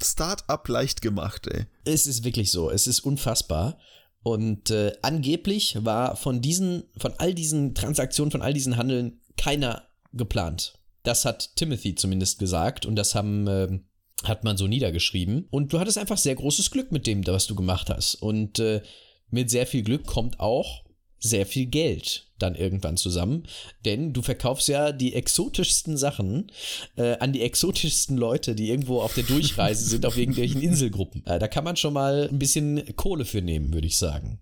Start-up 0.00 0.68
leicht 0.68 1.02
gemacht, 1.02 1.48
ey. 1.48 1.66
Es 1.84 2.06
ist 2.06 2.22
wirklich 2.22 2.52
so. 2.52 2.70
Es 2.70 2.86
ist 2.86 3.00
unfassbar. 3.00 3.80
Und 4.22 4.70
äh, 4.70 4.92
angeblich 5.02 5.76
war 5.80 6.14
von 6.14 6.40
diesen, 6.40 6.84
von 6.98 7.14
all 7.18 7.34
diesen 7.34 7.74
Transaktionen, 7.74 8.30
von 8.30 8.42
all 8.42 8.54
diesen 8.54 8.76
Handeln 8.76 9.22
keiner 9.36 9.87
geplant. 10.12 10.74
Das 11.02 11.24
hat 11.24 11.56
Timothy 11.56 11.94
zumindest 11.94 12.38
gesagt 12.38 12.86
und 12.86 12.96
das 12.96 13.14
haben, 13.14 13.46
äh, 13.46 13.80
hat 14.24 14.44
man 14.44 14.56
so 14.56 14.66
niedergeschrieben. 14.66 15.46
Und 15.50 15.72
du 15.72 15.78
hattest 15.78 15.98
einfach 15.98 16.18
sehr 16.18 16.34
großes 16.34 16.70
Glück 16.70 16.92
mit 16.92 17.06
dem, 17.06 17.26
was 17.26 17.46
du 17.46 17.54
gemacht 17.54 17.88
hast. 17.90 18.16
Und 18.16 18.58
äh, 18.58 18.82
mit 19.30 19.50
sehr 19.50 19.66
viel 19.66 19.82
Glück 19.82 20.06
kommt 20.06 20.40
auch 20.40 20.84
sehr 21.20 21.46
viel 21.46 21.66
Geld 21.66 22.28
dann 22.38 22.54
irgendwann 22.54 22.96
zusammen, 22.96 23.48
denn 23.84 24.12
du 24.12 24.22
verkaufst 24.22 24.68
ja 24.68 24.92
die 24.92 25.14
exotischsten 25.14 25.96
Sachen 25.96 26.52
äh, 26.96 27.16
an 27.18 27.32
die 27.32 27.42
exotischsten 27.42 28.16
Leute, 28.16 28.54
die 28.54 28.70
irgendwo 28.70 29.00
auf 29.00 29.14
der 29.14 29.24
Durchreise 29.24 29.84
sind, 29.84 30.06
auf 30.06 30.16
irgendwelchen 30.16 30.62
Inselgruppen. 30.62 31.26
Äh, 31.26 31.40
da 31.40 31.48
kann 31.48 31.64
man 31.64 31.76
schon 31.76 31.94
mal 31.94 32.28
ein 32.30 32.38
bisschen 32.38 32.94
Kohle 32.94 33.24
für 33.24 33.42
nehmen, 33.42 33.72
würde 33.74 33.88
ich 33.88 33.96
sagen. 33.96 34.40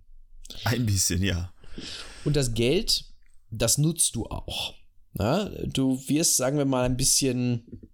Ein 0.64 0.84
bisschen, 0.84 1.22
ja. 1.22 1.52
Und 2.24 2.36
das 2.36 2.52
Geld, 2.52 3.04
das 3.50 3.78
nutzt 3.78 4.14
du 4.14 4.26
auch. 4.26 4.74
Na, 5.18 5.48
du 5.64 6.00
wirst, 6.08 6.36
sagen 6.36 6.58
wir 6.58 6.64
mal, 6.64 6.84
ein 6.84 6.96
bisschen 6.96 7.88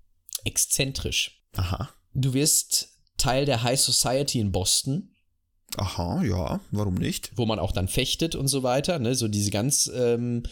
exzentrisch. 0.44 1.42
Aha. 1.56 1.90
Du 2.14 2.35
wirst 2.35 2.98
Teil 3.16 3.44
der 3.44 3.62
High 3.62 3.80
Society 3.80 4.40
in 4.40 4.52
Boston 4.52 5.12
Aha, 5.76 6.22
ja, 6.24 6.61
warum 6.70 6.94
nicht? 6.94 7.32
wo 7.37 7.46
man 7.46 7.58
auch 7.58 7.72
dann 7.72 7.88
fechtet 7.88 8.35
und 8.35 8.48
so 8.48 8.62
weiter, 8.62 8.98
ne? 8.98 9.14
So 9.14 9.28
diese 9.28 9.50
ganz, 9.50 9.90
ähm, 9.94 10.42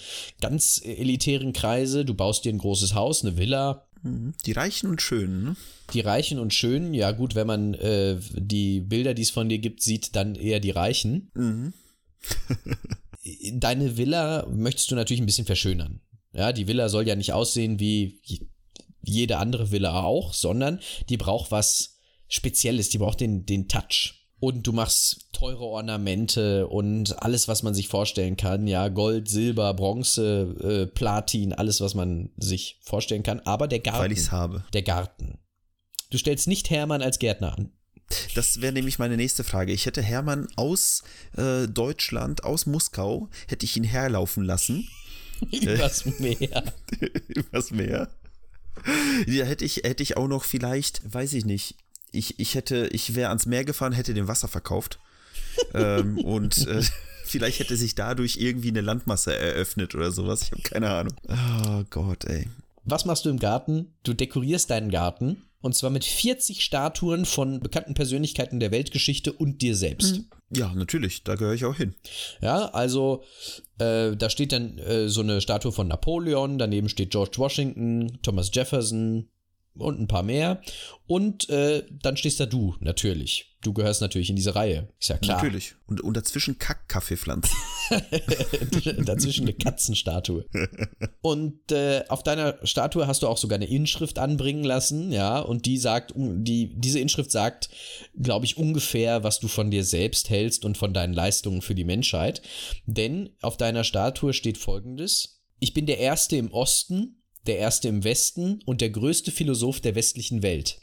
ganz 0.41 0.81
elitären 0.83 1.53
Kreise. 1.53 2.05
Du 2.05 2.15
baust 2.15 2.45
dir 2.45 2.53
ein 2.53 2.59
großes 2.59 2.95
Haus, 2.95 3.23
eine 3.23 3.37
Villa. 3.37 3.87
Mhm. 4.03 4.33
Die 4.47 4.53
Reichen 4.53 4.89
und 4.89 5.03
Schönen, 5.03 5.45
ne? 5.45 5.57
Die 5.93 6.01
Reichen 6.01 6.39
und 6.39 6.55
Schönen, 6.55 6.95
ja 6.95 7.11
gut, 7.13 7.35
wenn 7.35 7.47
man 7.47 7.75
äh, 7.75 8.19
die 8.33 8.81
Bilder, 8.81 9.13
die 9.13 9.23
es 9.23 9.31
von 9.31 9.49
dir 9.49 9.59
gibt, 9.59 9.83
sieht, 9.83 10.17
dann 10.17 10.37
eher 10.37 10.61
die 10.61 10.71
Reichen. 10.71 11.31
Mhm. 11.35 11.75
Deine 13.53 13.99
Villa 13.99 14.47
möchtest 14.51 14.91
du 14.91 14.95
natürlich 14.95 15.21
ein 15.21 15.27
bisschen 15.27 15.47
verschönern. 15.47 16.01
Ja, 16.33 16.53
die 16.53 16.69
Villa 16.69 16.89
soll 16.89 17.07
ja 17.07 17.17
nicht 17.17 17.33
aussehen 17.33 17.81
wie 17.81 18.21
jede 19.03 19.39
andere 19.39 19.71
Villa 19.71 20.03
auch, 20.03 20.33
sondern 20.33 20.81
die 21.09 21.17
braucht 21.17 21.51
was 21.51 21.97
Spezielles, 22.29 22.91
die 22.91 22.99
braucht 22.99 23.21
den, 23.21 23.47
den 23.47 23.67
Touch 23.67 24.21
und 24.41 24.67
du 24.67 24.73
machst 24.73 25.29
teure 25.33 25.65
Ornamente 25.65 26.67
und 26.67 27.23
alles, 27.23 27.47
was 27.47 27.63
man 27.63 27.75
sich 27.75 27.89
vorstellen 27.89 28.37
kann. 28.37 28.67
Ja, 28.67 28.89
Gold, 28.89 29.29
Silber, 29.29 29.75
Bronze, 29.75 30.57
äh, 30.63 30.87
Platin, 30.87 31.53
alles, 31.53 31.81
was 31.81 31.95
man 31.95 32.31
sich 32.37 32.81
vorstellen 32.83 33.23
kann. 33.23 33.41
Aber 33.41 33.69
der 33.69 33.81
Garten. 33.81 34.01
Weil 34.01 34.13
ich's 34.13 34.33
habe. 34.33 34.65
Der 34.73 34.83
Garten. 34.83 35.39
Du 36.11 36.19
stellst 36.19 36.49
nicht 36.49 36.71
Hermann 36.71 37.03
als 37.03 37.19
Gärtner 37.19 37.57
an. 37.57 37.73
Das 38.35 38.61
wäre 38.61 38.73
nämlich 38.73 38.99
meine 38.99 39.17
nächste 39.17 39.45
Frage. 39.45 39.73
Ich 39.73 39.87
hätte 39.87 40.03
Hermann 40.03 40.49
aus 40.57 41.05
äh, 41.37 41.69
Deutschland, 41.69 42.43
aus 42.43 42.67
Moskau, 42.67 43.29
hätte 43.47 43.65
ich 43.65 43.77
ihn 43.77 43.85
herlaufen 43.85 44.43
lassen. 44.43 44.89
Übers 45.53 46.05
Meer. 46.19 46.65
Übers 47.29 47.71
Meer. 47.71 48.09
Ja, 49.27 49.45
hätte 49.45 49.65
ich, 49.65 49.79
hätte 49.79 50.03
ich 50.03 50.17
auch 50.17 50.29
noch 50.29 50.45
vielleicht, 50.45 51.03
weiß 51.13 51.35
ich 51.35 51.45
nicht, 51.45 51.77
ich, 52.13 52.39
ich 52.39 52.55
hätte, 52.55 52.89
ich 52.93 53.15
wäre 53.15 53.29
ans 53.29 53.47
Meer 53.47 53.65
gefahren, 53.65 53.93
hätte 53.93 54.15
dem 54.15 54.29
Wasser 54.29 54.49
verkauft. 54.49 54.99
ähm, 55.75 56.19
und 56.19 56.67
äh, 56.67 56.83
vielleicht 57.25 57.59
hätte 57.61 57.77
sich 57.77 57.95
dadurch 57.95 58.39
irgendwie 58.39 58.69
eine 58.69 58.81
Landmasse 58.81 59.37
eröffnet 59.37 59.95
oder 59.95 60.11
sowas. 60.11 60.43
Ich 60.43 60.53
habe 60.53 60.63
keine 60.63 60.91
Ahnung. 60.91 61.15
Oh 61.29 61.85
Gott, 61.91 62.25
ey. 62.25 62.49
Was 62.85 63.05
machst 63.05 63.25
du 63.25 63.31
im 63.31 63.39
Garten? 63.39 63.93
Du 64.03 64.15
dekorierst 64.15 64.71
deinen 64.71 64.91
Garten. 64.91 65.43
Und 65.63 65.75
zwar 65.75 65.91
mit 65.91 66.05
40 66.05 66.63
Statuen 66.63 67.27
von 67.27 67.61
bekannten 67.61 67.95
Persönlichkeiten 67.95 68.61
der 68.61 68.71
Weltgeschichte 68.71 69.33
und 69.33 69.61
dir 69.61 69.77
selbst. 69.77 70.23
Ja, 70.53 70.75
natürlich, 70.75 71.23
da 71.23 71.37
gehöre 71.37 71.55
ich 71.55 71.65
auch 71.65 71.77
hin. 71.77 71.95
Ja, 72.41 72.67
also 72.71 73.23
äh, 73.79 74.17
da 74.17 74.31
steht 74.31 74.53
dann 74.53 74.79
äh, 74.79 75.09
so 75.09 75.21
eine 75.21 75.41
Statue 75.41 75.71
von 75.71 75.89
Napoleon, 75.89 76.59
daneben 76.59 76.89
steht 76.89 77.11
George 77.11 77.37
Washington, 77.37 78.19
Thomas 78.23 78.51
Jefferson, 78.53 79.29
und 79.81 80.01
ein 80.01 80.09
paar 80.09 80.23
mehr. 80.23 80.61
Und 81.07 81.49
äh, 81.51 81.85
dann 81.91 82.17
stehst 82.17 82.39
da 82.39 82.47
du, 82.47 82.77
natürlich. 82.81 83.57
Du 83.63 83.73
gehörst 83.75 84.01
natürlich 84.01 84.31
in 84.31 84.37
diese 84.37 84.55
Reihe. 84.55 84.89
Ist 84.99 85.09
ja 85.09 85.19
klar. 85.19 85.37
Natürlich. 85.37 85.75
Und, 85.87 86.01
und 86.01 86.17
dazwischen 86.17 86.59
Kack-Kaffeepflanzen. 86.59 87.55
dazwischen 89.05 89.43
eine 89.43 89.53
Katzenstatue. 89.53 90.47
Und 91.21 91.73
äh, 91.73 92.05
auf 92.09 92.23
deiner 92.23 92.59
Statue 92.63 93.07
hast 93.07 93.23
du 93.23 93.27
auch 93.27 93.37
sogar 93.37 93.57
eine 93.57 93.69
Inschrift 93.69 94.19
anbringen 94.19 94.65
lassen, 94.65 95.13
ja. 95.13 95.41
Und 95.41 95.67
die 95.67 95.77
sagt, 95.77 96.15
die, 96.17 96.73
diese 96.79 97.01
Inschrift 97.01 97.31
sagt, 97.31 97.69
glaube 98.19 98.47
ich, 98.47 98.57
ungefähr, 98.57 99.25
was 99.25 99.41
du 99.41 99.49
von 99.49 99.71
dir 99.71 99.85
selbst 99.85 100.31
hältst 100.31 100.65
und 100.65 100.79
von 100.79 100.95
deinen 100.95 101.13
Leistungen 101.13 101.61
für 101.61 101.75
die 101.75 101.85
Menschheit. 101.85 102.41
Denn 102.87 103.31
auf 103.43 103.57
deiner 103.59 103.85
Statue 103.85 104.33
steht 104.33 104.57
folgendes. 104.57 105.43
Ich 105.59 105.75
bin 105.75 105.85
der 105.85 105.99
Erste 105.99 106.37
im 106.37 106.51
Osten, 106.53 107.20
der 107.47 107.59
erste 107.59 107.89
im 107.89 108.05
Westen 108.05 108.61
und 108.67 108.81
der 108.81 108.91
größte 108.91 109.31
Philosoph 109.33 109.81
der 109.81 109.95
westlichen 109.95 110.43
Welt. 110.43 110.79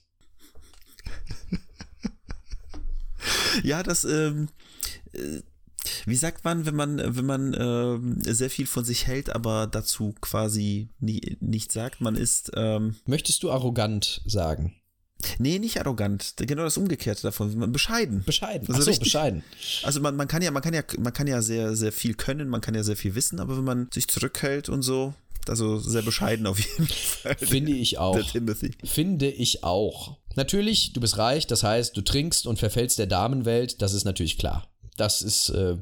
Ja, 3.63 3.83
das, 3.83 4.03
ähm, 4.05 4.49
äh, 5.13 5.41
wie 6.05 6.15
sagt 6.15 6.43
man, 6.45 6.65
wenn 6.65 6.75
man, 6.75 7.15
wenn 7.15 7.25
man 7.25 7.55
ähm, 7.57 8.21
sehr 8.21 8.49
viel 8.49 8.67
von 8.67 8.85
sich 8.85 9.07
hält, 9.07 9.29
aber 9.35 9.67
dazu 9.67 10.13
quasi 10.21 10.89
nie, 10.99 11.37
nichts 11.39 11.73
sagt, 11.73 11.99
man 12.01 12.15
ist, 12.15 12.51
ähm, 12.55 12.95
Möchtest 13.05 13.43
du 13.43 13.51
arrogant 13.51 14.21
sagen? 14.25 14.75
nee, 15.39 15.57
nicht 15.57 15.79
arrogant, 15.79 16.35
genau 16.37 16.63
das 16.63 16.77
Umgekehrte 16.77 17.23
davon, 17.23 17.71
bescheiden. 17.71 18.23
Bescheiden. 18.23 18.67
Also 18.67 18.79
Ach 18.79 18.83
so, 18.83 18.91
richtig- 18.91 19.05
bescheiden. 19.05 19.43
Also 19.83 19.99
man, 19.99 20.15
man 20.15 20.27
kann 20.27 20.43
ja, 20.43 20.51
man 20.51 20.61
kann 20.61 20.75
ja, 20.75 20.83
man 20.99 21.11
kann 21.11 21.25
ja 21.25 21.41
sehr, 21.41 21.75
sehr 21.75 21.91
viel 21.91 22.13
können, 22.13 22.47
man 22.47 22.61
kann 22.61 22.75
ja 22.75 22.83
sehr 22.83 22.95
viel 22.95 23.15
wissen, 23.15 23.39
aber 23.39 23.57
wenn 23.57 23.63
man 23.63 23.89
sich 23.91 24.07
zurückhält 24.07 24.69
und 24.69 24.83
so, 24.83 25.15
also 25.49 25.79
sehr 25.79 26.01
bescheiden 26.01 26.45
auf 26.47 26.59
jeden 26.59 26.87
Fall. 26.87 27.35
Finde 27.37 27.71
ich 27.71 27.91
Der 27.91 28.01
auch. 28.01 28.21
Timothy. 28.31 28.71
Finde 28.83 29.29
ich 29.29 29.63
auch. 29.63 30.17
Natürlich, 30.35 30.93
du 30.93 31.01
bist 31.01 31.17
reich, 31.17 31.47
das 31.47 31.63
heißt, 31.63 31.97
du 31.97 32.01
trinkst 32.01 32.45
und 32.47 32.59
verfällst 32.59 32.99
der 32.99 33.07
Damenwelt, 33.07 33.81
das 33.81 33.93
ist 33.93 34.05
natürlich 34.05 34.37
klar. 34.37 34.67
Das 34.95 35.21
ist, 35.21 35.49
äh, 35.49 35.77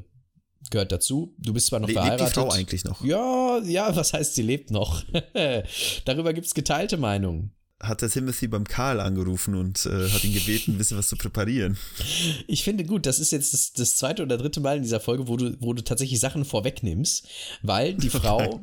gehört 0.70 0.92
dazu. 0.92 1.34
Du 1.38 1.52
bist 1.52 1.66
zwar 1.66 1.80
noch 1.80 1.88
Le 1.88 1.94
lebt 1.94 2.04
die 2.04 2.08
verheiratet. 2.08 2.34
Frau 2.34 2.50
eigentlich 2.50 2.84
noch? 2.84 3.04
Ja, 3.04 3.60
ja, 3.64 3.94
was 3.94 4.12
heißt, 4.12 4.34
sie 4.34 4.42
lebt 4.42 4.70
noch? 4.70 5.04
Darüber 6.04 6.32
gibt 6.32 6.46
es 6.46 6.54
geteilte 6.54 6.96
Meinungen. 6.96 7.52
Hat 7.78 8.00
der 8.00 8.08
Timothy 8.08 8.48
beim 8.48 8.64
Karl 8.64 9.00
angerufen 9.00 9.54
und 9.54 9.84
äh, 9.84 10.08
hat 10.08 10.24
ihn 10.24 10.32
gebeten, 10.32 10.72
ein 10.72 10.78
bisschen 10.78 10.96
was 10.96 11.08
zu 11.08 11.16
präparieren. 11.16 11.76
Ich 12.46 12.64
finde 12.64 12.84
gut, 12.84 13.04
das 13.04 13.18
ist 13.18 13.32
jetzt 13.32 13.52
das, 13.52 13.74
das 13.74 13.96
zweite 13.96 14.22
oder 14.22 14.38
dritte 14.38 14.60
Mal 14.60 14.78
in 14.78 14.82
dieser 14.82 14.98
Folge, 15.00 15.28
wo 15.28 15.36
du, 15.36 15.54
wo 15.60 15.74
du 15.74 15.84
tatsächlich 15.84 16.18
Sachen 16.18 16.46
vorwegnimmst, 16.46 17.28
weil 17.60 17.92
die 17.92 18.08
Frau, 18.10 18.62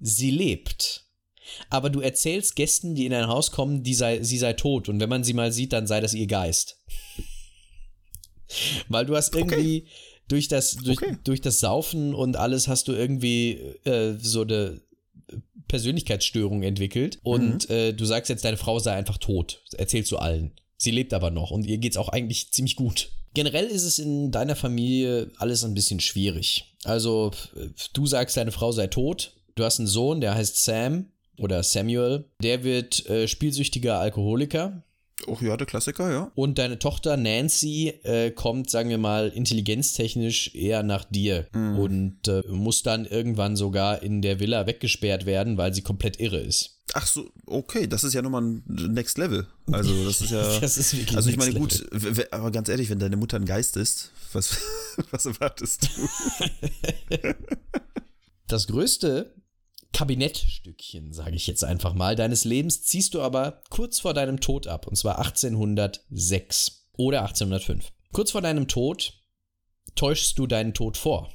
sie 0.00 0.30
lebt. 0.30 1.04
Aber 1.68 1.90
du 1.90 2.00
erzählst 2.00 2.54
Gästen, 2.56 2.94
die 2.94 3.06
in 3.06 3.12
dein 3.12 3.26
Haus 3.26 3.50
kommen, 3.50 3.82
die 3.82 3.94
sei, 3.94 4.22
sie 4.22 4.38
sei 4.38 4.52
tot. 4.52 4.88
Und 4.88 5.00
wenn 5.00 5.08
man 5.08 5.24
sie 5.24 5.32
mal 5.32 5.52
sieht, 5.52 5.72
dann 5.72 5.86
sei 5.86 6.00
das 6.00 6.14
ihr 6.14 6.26
Geist. 6.26 6.78
Weil 8.88 9.06
du 9.06 9.16
hast 9.16 9.34
irgendwie 9.34 9.86
durch, 10.28 10.48
das, 10.48 10.76
durch, 10.76 10.98
Okay. 10.98 11.16
durch 11.24 11.40
das 11.40 11.60
Saufen 11.60 12.14
und 12.14 12.36
alles 12.36 12.68
hast 12.68 12.88
du 12.88 12.92
irgendwie 12.92 13.52
äh, 13.84 14.16
so 14.20 14.42
eine 14.42 14.80
Persönlichkeitsstörung 15.68 16.62
entwickelt. 16.62 17.18
Und 17.22 17.68
äh, 17.70 17.92
du 17.92 18.04
sagst 18.04 18.28
jetzt, 18.28 18.44
deine 18.44 18.56
Frau 18.56 18.78
sei 18.78 18.92
einfach 18.94 19.18
tot. 19.18 19.62
Erzählst 19.76 20.10
du 20.12 20.18
allen. 20.18 20.52
Sie 20.76 20.90
lebt 20.90 21.12
aber 21.12 21.30
noch 21.30 21.50
und 21.50 21.66
ihr 21.66 21.78
geht's 21.78 21.96
auch 21.96 22.08
eigentlich 22.08 22.52
ziemlich 22.52 22.74
gut. 22.76 23.10
Generell 23.34 23.66
ist 23.66 23.84
es 23.84 23.98
in 23.98 24.32
deiner 24.32 24.56
Familie 24.56 25.30
alles 25.36 25.62
ein 25.62 25.74
bisschen 25.74 26.00
schwierig. 26.00 26.74
Also, 26.84 27.30
äh, 27.56 27.68
du 27.92 28.06
sagst, 28.06 28.36
deine 28.36 28.50
Frau 28.52 28.72
sei 28.72 28.86
tot. 28.88 29.32
Du 29.54 29.64
hast 29.64 29.78
einen 29.78 29.88
Sohn, 29.88 30.20
der 30.20 30.34
heißt 30.34 30.62
Sam 30.62 31.06
oder 31.38 31.62
Samuel. 31.62 32.24
Der 32.42 32.64
wird 32.64 33.06
äh, 33.08 33.28
spielsüchtiger 33.28 33.98
Alkoholiker. 33.98 34.82
Oh 35.26 35.36
ja, 35.40 35.56
der 35.56 35.66
Klassiker, 35.66 36.10
ja. 36.10 36.32
Und 36.34 36.58
deine 36.58 36.78
Tochter 36.78 37.16
Nancy 37.16 37.88
äh, 38.04 38.30
kommt, 38.30 38.70
sagen 38.70 38.88
wir 38.88 38.98
mal, 38.98 39.28
intelligenztechnisch 39.28 40.54
eher 40.54 40.82
nach 40.82 41.04
dir 41.04 41.46
und 41.52 42.26
äh, 42.26 42.42
muss 42.48 42.82
dann 42.82 43.04
irgendwann 43.04 43.54
sogar 43.56 44.02
in 44.02 44.22
der 44.22 44.40
Villa 44.40 44.66
weggesperrt 44.66 45.26
werden, 45.26 45.58
weil 45.58 45.74
sie 45.74 45.82
komplett 45.82 46.18
irre 46.20 46.38
ist. 46.38 46.78
Ach 46.94 47.06
so, 47.06 47.30
okay, 47.46 47.86
das 47.86 48.02
ist 48.02 48.14
ja 48.14 48.22
nochmal 48.22 48.42
ein 48.42 48.64
Next 48.66 49.18
Level. 49.18 49.46
Also, 49.70 50.04
das 50.04 50.20
ist 50.20 50.30
ja. 50.30 50.42
Das 50.60 50.76
ist 50.76 50.96
wirklich 50.96 51.16
also, 51.16 51.30
ich 51.30 51.36
meine, 51.36 51.54
gut, 51.54 51.86
aber 52.32 52.50
ganz 52.50 52.68
ehrlich, 52.68 52.90
wenn 52.90 52.98
deine 52.98 53.16
Mutter 53.16 53.36
ein 53.36 53.44
Geist 53.44 53.76
ist, 53.76 54.10
was, 54.32 54.58
was 55.10 55.26
erwartest 55.26 55.88
du? 55.88 57.28
Das 58.46 58.66
größte 58.66 59.32
Kabinettstückchen, 60.00 61.12
sage 61.12 61.36
ich 61.36 61.46
jetzt 61.46 61.62
einfach 61.62 61.92
mal, 61.92 62.16
deines 62.16 62.44
Lebens 62.44 62.80
ziehst 62.84 63.12
du 63.12 63.20
aber 63.20 63.60
kurz 63.68 64.00
vor 64.00 64.14
deinem 64.14 64.40
Tod 64.40 64.66
ab, 64.66 64.86
und 64.86 64.96
zwar 64.96 65.18
1806 65.18 66.86
oder 66.96 67.20
1805. 67.20 67.92
Kurz 68.10 68.30
vor 68.30 68.40
deinem 68.40 68.66
Tod 68.66 69.20
täuschst 69.96 70.38
du 70.38 70.46
deinen 70.46 70.72
Tod 70.72 70.96
vor. 70.96 71.30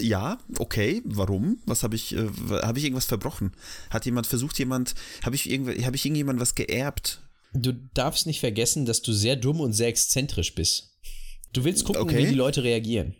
Ja, 0.00 0.38
okay, 0.60 1.02
warum? 1.04 1.58
Was 1.66 1.82
habe 1.82 1.96
ich, 1.96 2.14
äh, 2.14 2.28
habe 2.62 2.78
ich 2.78 2.84
irgendwas 2.84 3.06
verbrochen? 3.06 3.56
Hat 3.90 4.06
jemand 4.06 4.28
versucht, 4.28 4.56
jemand, 4.60 4.94
habe 5.24 5.34
ich, 5.34 5.46
habe 5.46 5.96
ich 5.96 6.04
irgendjemand 6.06 6.38
was 6.38 6.54
geerbt? 6.54 7.22
Du 7.54 7.72
darfst 7.72 8.28
nicht 8.28 8.38
vergessen, 8.38 8.86
dass 8.86 9.02
du 9.02 9.12
sehr 9.12 9.34
dumm 9.34 9.58
und 9.58 9.72
sehr 9.72 9.88
exzentrisch 9.88 10.54
bist. 10.54 10.96
Du 11.52 11.64
willst 11.64 11.84
gucken, 11.84 12.02
Okay. 12.02 12.18
wie 12.18 12.28
die 12.28 12.34
Leute 12.34 12.62
reagieren 12.62 13.16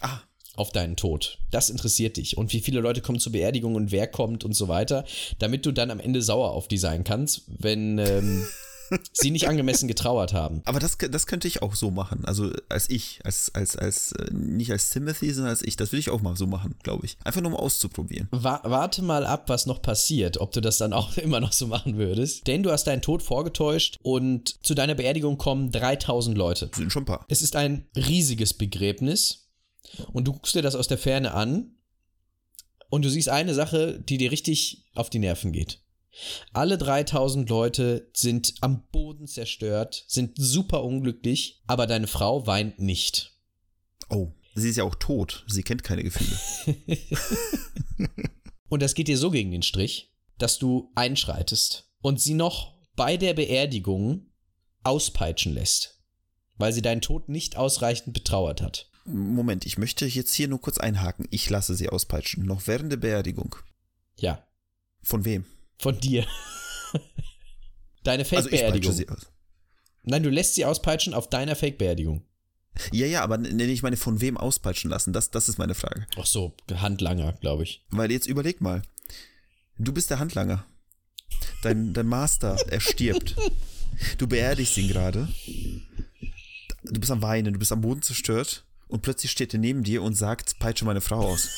Ah, 0.00 0.20
auf 0.56 0.72
deinen 0.72 0.96
Tod. 0.96 1.38
Das 1.50 1.70
interessiert 1.70 2.16
dich. 2.16 2.36
Und 2.36 2.52
wie 2.52 2.60
viele 2.60 2.80
Leute 2.80 3.00
kommen 3.00 3.20
zur 3.20 3.32
Beerdigung 3.32 3.74
und 3.74 3.92
wer 3.92 4.06
kommt 4.06 4.44
und 4.44 4.54
so 4.54 4.68
weiter, 4.68 5.04
damit 5.38 5.66
du 5.66 5.72
dann 5.72 5.90
am 5.90 6.00
Ende 6.00 6.22
sauer 6.22 6.52
auf 6.52 6.68
die 6.68 6.78
sein 6.78 7.04
kannst, 7.04 7.42
wenn 7.58 7.98
ähm, 7.98 8.46
sie 9.12 9.30
nicht 9.30 9.48
angemessen 9.48 9.88
getrauert 9.88 10.32
haben. 10.32 10.62
aber 10.64 10.78
das, 10.78 10.98
das 10.98 11.26
könnte 11.26 11.48
ich 11.48 11.62
auch 11.62 11.74
so 11.74 11.90
machen. 11.90 12.24
Also 12.24 12.52
als 12.68 12.88
ich, 12.90 13.20
als, 13.24 13.54
als, 13.54 13.76
als, 13.76 14.12
äh, 14.12 14.32
nicht 14.32 14.70
als 14.70 14.90
Timothy, 14.90 15.32
sondern 15.32 15.50
als 15.50 15.62
ich. 15.62 15.76
Das 15.76 15.92
würde 15.92 16.00
ich 16.00 16.10
auch 16.10 16.22
mal 16.22 16.36
so 16.36 16.46
machen, 16.46 16.74
glaube 16.82 17.06
ich. 17.06 17.16
Einfach 17.24 17.40
nur 17.40 17.52
mal 17.52 17.58
auszuprobieren. 17.58 18.28
Wa 18.30 18.60
warte 18.64 19.02
mal 19.02 19.26
ab, 19.26 19.48
was 19.48 19.66
noch 19.66 19.82
passiert, 19.82 20.38
ob 20.38 20.52
du 20.52 20.60
das 20.60 20.78
dann 20.78 20.92
auch 20.92 21.16
immer 21.16 21.40
noch 21.40 21.52
so 21.52 21.66
machen 21.66 21.96
würdest. 21.96 22.46
Denn 22.46 22.62
du 22.62 22.70
hast 22.70 22.86
deinen 22.86 23.02
Tod 23.02 23.22
vorgetäuscht 23.22 23.98
und 24.02 24.64
zu 24.64 24.74
deiner 24.74 24.94
Beerdigung 24.94 25.38
kommen 25.38 25.70
3000 25.70 26.36
Leute. 26.36 26.70
Sind 26.74 26.92
schon 26.92 27.02
ein 27.02 27.06
paar. 27.06 27.24
Es 27.28 27.42
ist 27.42 27.56
ein 27.56 27.86
riesiges 27.96 28.54
Begräbnis 28.54 29.45
und 30.12 30.24
du 30.26 30.32
guckst 30.32 30.54
dir 30.54 30.62
das 30.62 30.74
aus 30.74 30.88
der 30.88 30.98
Ferne 30.98 31.32
an 31.32 31.76
und 32.90 33.04
du 33.04 33.10
siehst 33.10 33.28
eine 33.28 33.54
Sache, 33.54 34.00
die 34.00 34.18
dir 34.18 34.30
richtig 34.30 34.84
auf 34.94 35.10
die 35.10 35.18
Nerven 35.18 35.52
geht. 35.52 35.80
Alle 36.52 36.78
3000 36.78 37.48
Leute 37.48 38.10
sind 38.14 38.54
am 38.62 38.86
Boden 38.90 39.26
zerstört, 39.26 40.04
sind 40.06 40.32
super 40.36 40.82
unglücklich, 40.82 41.62
aber 41.66 41.86
deine 41.86 42.06
Frau 42.06 42.46
weint 42.46 42.78
nicht. 42.78 43.34
Oh, 44.08 44.32
sie 44.54 44.70
ist 44.70 44.76
ja 44.76 44.84
auch 44.84 44.94
tot. 44.94 45.44
Sie 45.46 45.62
kennt 45.62 45.84
keine 45.84 46.02
Gefühle. 46.02 46.38
Und 48.68 48.82
das 48.82 48.94
geht 48.94 49.08
dir 49.08 49.18
so 49.18 49.30
gegen 49.30 49.50
den 49.50 49.62
Strich, 49.62 50.12
dass 50.38 50.58
du 50.58 50.90
einschreitest 50.94 51.90
und 52.02 52.20
sie 52.20 52.34
noch 52.34 52.74
bei 52.94 53.16
der 53.16 53.34
Beerdigung 53.34 54.26
auspeitschen 54.82 55.54
lässt, 55.54 56.02
weil 56.56 56.72
sie 56.72 56.82
deinen 56.82 57.00
Tod 57.00 57.28
nicht 57.28 57.56
ausreichend 57.56 58.14
betrauert 58.14 58.62
hat. 58.62 58.90
Moment, 59.06 59.64
ich 59.66 59.78
möchte 59.78 60.04
jetzt 60.06 60.34
hier 60.34 60.48
nur 60.48 60.60
kurz 60.60 60.78
einhaken. 60.78 61.26
Ich 61.30 61.48
lasse 61.50 61.74
sie 61.76 61.88
auspeitschen. 61.88 62.44
Noch 62.44 62.66
während 62.66 62.90
der 62.92 62.96
Beerdigung. 62.98 63.56
Ja, 64.18 64.44
Von 65.02 65.24
wem? 65.24 65.44
von 65.78 66.00
dir. 66.00 66.26
Deine 68.02 68.22
Also 68.22 68.34
ich 68.34 68.40
peitsche 68.40 68.48
Fake-Beerdigung. 68.50 68.92
sie 68.92 69.08
aus. 69.08 69.26
Nein, 70.04 70.22
du 70.22 70.30
lässt 70.30 70.54
sie 70.54 70.64
auspeitschen 70.64 71.12
auf 71.14 71.28
deiner 71.28 71.56
Fake-Beerdigung. 71.56 72.24
Ja, 72.92 73.06
ja, 73.06 73.22
aber 73.22 73.38
nenne 73.38 73.64
ich 73.64 73.82
meine 73.82 73.96
von 73.96 74.20
wem 74.20 74.36
auspeitschen 74.36 74.90
lassen? 74.90 75.12
Das, 75.12 75.30
das 75.30 75.48
ist 75.48 75.58
meine 75.58 75.74
Frage. 75.74 76.06
Ach 76.16 76.26
so, 76.26 76.54
Handlanger, 76.70 77.32
glaube 77.34 77.62
ich. 77.64 77.84
Weil 77.90 78.10
jetzt 78.12 78.26
überleg 78.26 78.60
mal. 78.60 78.82
Du 79.78 79.92
bist 79.92 80.10
der 80.10 80.18
Handlanger. 80.18 80.64
Dein, 81.62 81.92
dein 81.94 82.06
Master, 82.06 82.56
er 82.70 82.80
stirbt. 82.80 83.34
Du 84.18 84.26
beerdigst 84.26 84.76
ihn 84.76 84.88
gerade. 84.88 85.28
Du 86.84 87.00
bist 87.00 87.10
am 87.10 87.22
Weinen, 87.22 87.52
du 87.54 87.58
bist 87.58 87.72
am 87.72 87.80
Boden 87.80 88.02
zerstört. 88.02 88.64
Und 88.88 89.02
plötzlich 89.02 89.30
steht 89.32 89.52
er 89.52 89.58
neben 89.58 89.82
dir 89.82 90.02
und 90.02 90.14
sagt, 90.14 90.58
peitsche 90.58 90.84
meine 90.84 91.00
Frau 91.00 91.18
aus. 91.32 91.48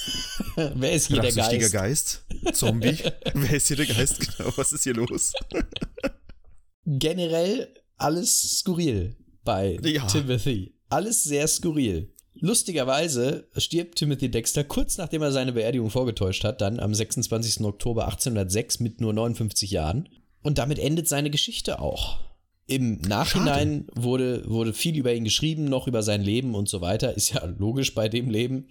Wer 0.57 0.93
ist 0.93 1.09
hier 1.09 1.21
der 1.21 1.33
Geist? 1.33 1.73
Geist? 1.73 2.25
Zombie? 2.55 2.99
Wer 3.35 3.53
ist 3.53 3.69
hier 3.69 3.77
der 3.77 3.87
Geist? 3.87 4.37
Genau, 4.37 4.51
was 4.57 4.73
ist 4.73 4.85
hier 4.85 4.95
los? 4.95 5.33
Generell 6.87 7.75
alles 7.97 8.59
skurril 8.59 9.17
bei 9.45 9.79
Ja. 9.83 10.07
Timothy. 10.07 10.75
Alles 10.89 11.23
sehr 11.25 11.47
skurril. 11.49 12.15
Lustigerweise 12.41 13.49
stirbt 13.57 13.97
Timothy 13.97 14.31
Dexter 14.31 14.65
kurz 14.65 14.97
nachdem 14.97 15.23
er 15.23 15.33
seine 15.33 15.53
Beerdigung 15.53 15.91
vorgetäuscht 15.91 16.45
hat, 16.45 16.61
dann 16.61 16.81
am 16.81 16.95
26. 16.95 17.61
Oktober 17.65 18.05
1806 18.07 18.81
mit 18.81 19.01
nur 19.01 19.13
59 19.13 19.71
Jahren. 19.71 20.09
Und 20.43 20.59
damit 20.59 20.79
endet 20.79 21.09
seine 21.09 21.31
Geschichte 21.31 21.81
auch. 21.81 22.21
Im 22.71 23.01
Nachhinein 23.01 23.87
wurde, 23.95 24.45
wurde 24.47 24.75
viel 24.75 24.95
über 24.99 25.15
ihn 25.15 25.25
geschrieben, 25.25 25.65
noch 25.65 25.89
über 25.89 26.03
sein 26.03 26.23
Leben 26.23 26.55
und 26.55 26.69
so 26.69 26.83
weiter. 26.83 27.17
Ist 27.17 27.31
ja 27.31 27.43
logisch 27.47 27.95
bei 27.95 28.09
dem 28.09 28.31
Leben. 28.31 28.69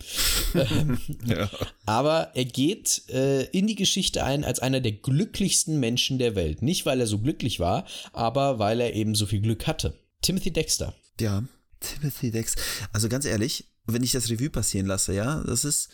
Ja. 1.25 1.49
Aber 1.85 2.31
er 2.35 2.45
geht 2.45 3.03
äh, 3.09 3.43
in 3.45 3.67
die 3.67 3.75
Geschichte 3.75 4.23
ein 4.23 4.43
als 4.43 4.59
einer 4.59 4.79
der 4.79 4.93
glücklichsten 4.93 5.79
Menschen 5.79 6.19
der 6.19 6.35
Welt. 6.35 6.61
Nicht, 6.61 6.85
weil 6.85 6.99
er 6.99 7.07
so 7.07 7.19
glücklich 7.19 7.59
war, 7.59 7.85
aber 8.13 8.57
weil 8.57 8.79
er 8.79 8.93
eben 8.93 9.13
so 9.13 9.25
viel 9.25 9.41
Glück 9.41 9.67
hatte. 9.67 9.93
Timothy 10.21 10.51
Dexter. 10.51 10.95
Ja, 11.19 11.43
Timothy 11.79 12.31
Dex. 12.31 12.55
Also 12.93 13.09
ganz 13.09 13.25
ehrlich, 13.25 13.65
wenn 13.85 14.03
ich 14.03 14.11
das 14.11 14.29
Revue 14.29 14.49
passieren 14.49 14.87
lasse, 14.87 15.13
ja, 15.13 15.43
das 15.43 15.65
ist 15.65 15.89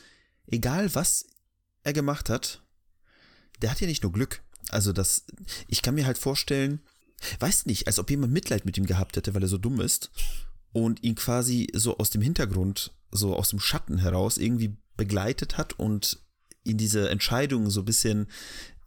egal, 0.48 0.94
was 0.94 1.26
er 1.84 1.94
gemacht 1.94 2.30
hat, 2.30 2.62
der 3.62 3.72
hat 3.72 3.82
ja 3.82 3.88
nicht 3.88 4.04
nur 4.04 4.12
Glück. 4.12 4.42
Also 4.70 4.94
das, 4.94 5.26
ich 5.68 5.82
kann 5.82 5.96
mir 5.96 6.06
halt 6.06 6.18
vorstellen, 6.18 6.82
weiß 7.40 7.66
nicht, 7.66 7.88
als 7.88 8.00
ob 8.00 8.10
jemand 8.10 8.34
Mitleid 8.34 8.66
mit 8.66 8.78
ihm 8.78 8.86
gehabt 8.86 9.16
hätte, 9.16 9.34
weil 9.34 9.44
er 9.44 9.50
so 9.50 9.58
dumm 9.58 9.80
ist 9.80 10.12
und 10.72 11.04
ihn 11.04 11.16
quasi 11.16 11.70
so 11.74 11.98
aus 11.98 12.10
dem 12.10 12.22
Hintergrund, 12.22 12.94
so 13.12 13.36
aus 13.36 13.50
dem 13.50 13.60
Schatten 13.60 14.00
heraus 14.00 14.38
irgendwie 14.38 14.76
begleitet 14.98 15.58
hat 15.58 15.80
und 15.80 16.20
ihn 16.64 16.78
diese 16.78 17.10
Entscheidung 17.10 17.70
so 17.70 17.82
ein 17.82 17.86
bisschen 17.86 18.28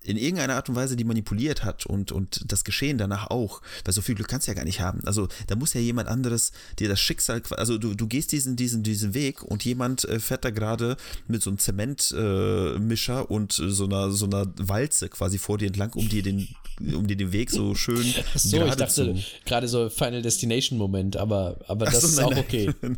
in 0.06 0.16
irgendeiner 0.16 0.54
Art 0.54 0.68
und 0.68 0.76
Weise 0.76 0.96
die 0.96 1.04
manipuliert 1.04 1.64
hat 1.64 1.86
und, 1.86 2.12
und 2.12 2.40
das 2.50 2.64
Geschehen 2.64 2.98
danach 2.98 3.30
auch, 3.30 3.60
weil 3.84 3.92
so 3.92 4.00
viel 4.00 4.14
Glück 4.14 4.28
kannst 4.28 4.46
du 4.46 4.52
ja 4.52 4.54
gar 4.54 4.64
nicht 4.64 4.80
haben. 4.80 5.00
Also 5.04 5.28
da 5.48 5.56
muss 5.56 5.74
ja 5.74 5.80
jemand 5.80 6.08
anderes 6.08 6.52
dir 6.78 6.88
das 6.88 7.00
Schicksal, 7.00 7.42
also 7.50 7.78
du, 7.78 7.94
du 7.94 8.06
gehst 8.06 8.32
diesen, 8.32 8.56
diesen, 8.56 8.82
diesen 8.82 9.14
Weg 9.14 9.42
und 9.42 9.64
jemand 9.64 10.04
äh, 10.04 10.20
fährt 10.20 10.44
da 10.44 10.50
gerade 10.50 10.96
mit 11.28 11.42
so 11.42 11.50
einem 11.50 11.58
Zementmischer 11.58 13.20
äh, 13.20 13.24
und 13.24 13.52
so 13.52 13.84
einer, 13.84 14.10
so 14.10 14.26
einer 14.26 14.46
Walze 14.56 15.08
quasi 15.08 15.38
vor 15.38 15.58
dir 15.58 15.66
entlang, 15.66 15.92
um 15.94 16.08
dir 16.08 16.22
den, 16.22 16.48
um 16.80 17.06
dir 17.06 17.16
den 17.16 17.32
Weg 17.32 17.50
so 17.50 17.74
schön 17.74 17.96
Ach 18.34 18.38
so, 18.38 18.64
ich 18.64 18.74
dachte 18.74 19.16
gerade 19.44 19.68
so 19.68 19.88
Final 19.90 20.22
Destination 20.22 20.78
Moment, 20.78 21.16
aber, 21.16 21.58
aber 21.66 21.86
das 21.86 22.00
so, 22.00 22.06
ist 22.08 22.16
nein, 22.16 22.24
auch 22.24 22.30
nein. 22.30 22.38
okay. 22.40 22.74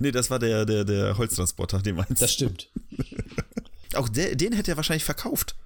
nee, 0.00 0.10
das 0.10 0.30
war 0.30 0.38
der, 0.38 0.64
der, 0.64 0.84
der 0.84 1.16
Holztransporter, 1.16 1.80
den 1.80 1.96
meinst 1.96 2.20
Das 2.20 2.32
stimmt. 2.32 2.68
Auch 3.94 4.08
der, 4.08 4.36
den 4.36 4.52
hätte 4.52 4.72
er 4.72 4.76
wahrscheinlich 4.76 5.04
verkauft. 5.04 5.56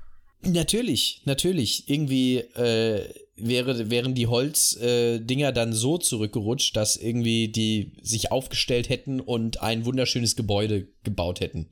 Natürlich, 0.44 1.22
natürlich. 1.24 1.88
Irgendwie 1.88 2.38
äh, 2.38 3.08
wäre, 3.36 3.90
wären 3.90 4.14
die 4.14 4.26
Holzdinger 4.26 5.48
äh, 5.48 5.52
dann 5.52 5.72
so 5.72 5.98
zurückgerutscht, 5.98 6.76
dass 6.76 6.96
irgendwie 6.96 7.48
die 7.48 7.92
sich 8.02 8.32
aufgestellt 8.32 8.88
hätten 8.88 9.20
und 9.20 9.62
ein 9.62 9.84
wunderschönes 9.84 10.36
Gebäude 10.36 10.88
gebaut 11.04 11.40
hätten. 11.40 11.68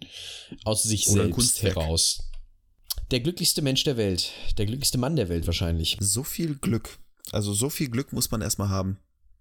Aus 0.64 0.82
sich 0.82 1.08
Oder 1.08 1.22
selbst 1.22 1.34
Kunstwerk. 1.34 1.76
heraus. 1.76 2.30
Der 3.10 3.20
glücklichste 3.20 3.62
Mensch 3.62 3.82
der 3.84 3.96
Welt. 3.96 4.30
Der 4.56 4.66
glücklichste 4.66 4.98
Mann 4.98 5.16
der 5.16 5.28
Welt 5.28 5.46
wahrscheinlich. 5.46 5.96
So 6.00 6.22
viel 6.22 6.54
Glück. 6.54 6.98
Also 7.32 7.52
so 7.52 7.70
viel 7.70 7.88
Glück 7.88 8.12
muss 8.12 8.30
man 8.30 8.40
erstmal 8.40 8.68
haben. 8.68 8.98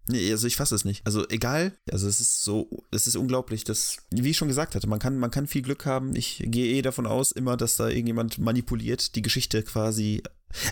Nee, 0.09 0.31
also 0.31 0.47
ich 0.47 0.55
fasse 0.55 0.73
es 0.73 0.85
nicht. 0.85 1.05
Also 1.05 1.27
egal, 1.29 1.77
also 1.91 2.07
es 2.07 2.19
ist 2.19 2.43
so, 2.43 2.83
es 2.91 3.05
ist 3.05 3.15
unglaublich, 3.15 3.63
dass, 3.63 3.97
wie 4.09 4.31
ich 4.31 4.37
schon 4.37 4.47
gesagt 4.47 4.73
hatte, 4.73 4.87
man 4.87 4.97
kann, 4.97 5.19
man 5.19 5.29
kann 5.29 5.45
viel 5.45 5.61
Glück 5.61 5.85
haben. 5.85 6.15
Ich 6.15 6.43
gehe 6.45 6.73
eh 6.75 6.81
davon 6.81 7.05
aus, 7.05 7.31
immer, 7.31 7.57
dass 7.57 7.77
da 7.77 7.89
irgendjemand 7.89 8.39
manipuliert, 8.39 9.15
die 9.15 9.21
Geschichte 9.21 9.61
quasi. 9.61 10.23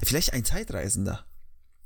Vielleicht 0.04 0.34
ein 0.34 0.44
Zeitreisender. 0.44 1.26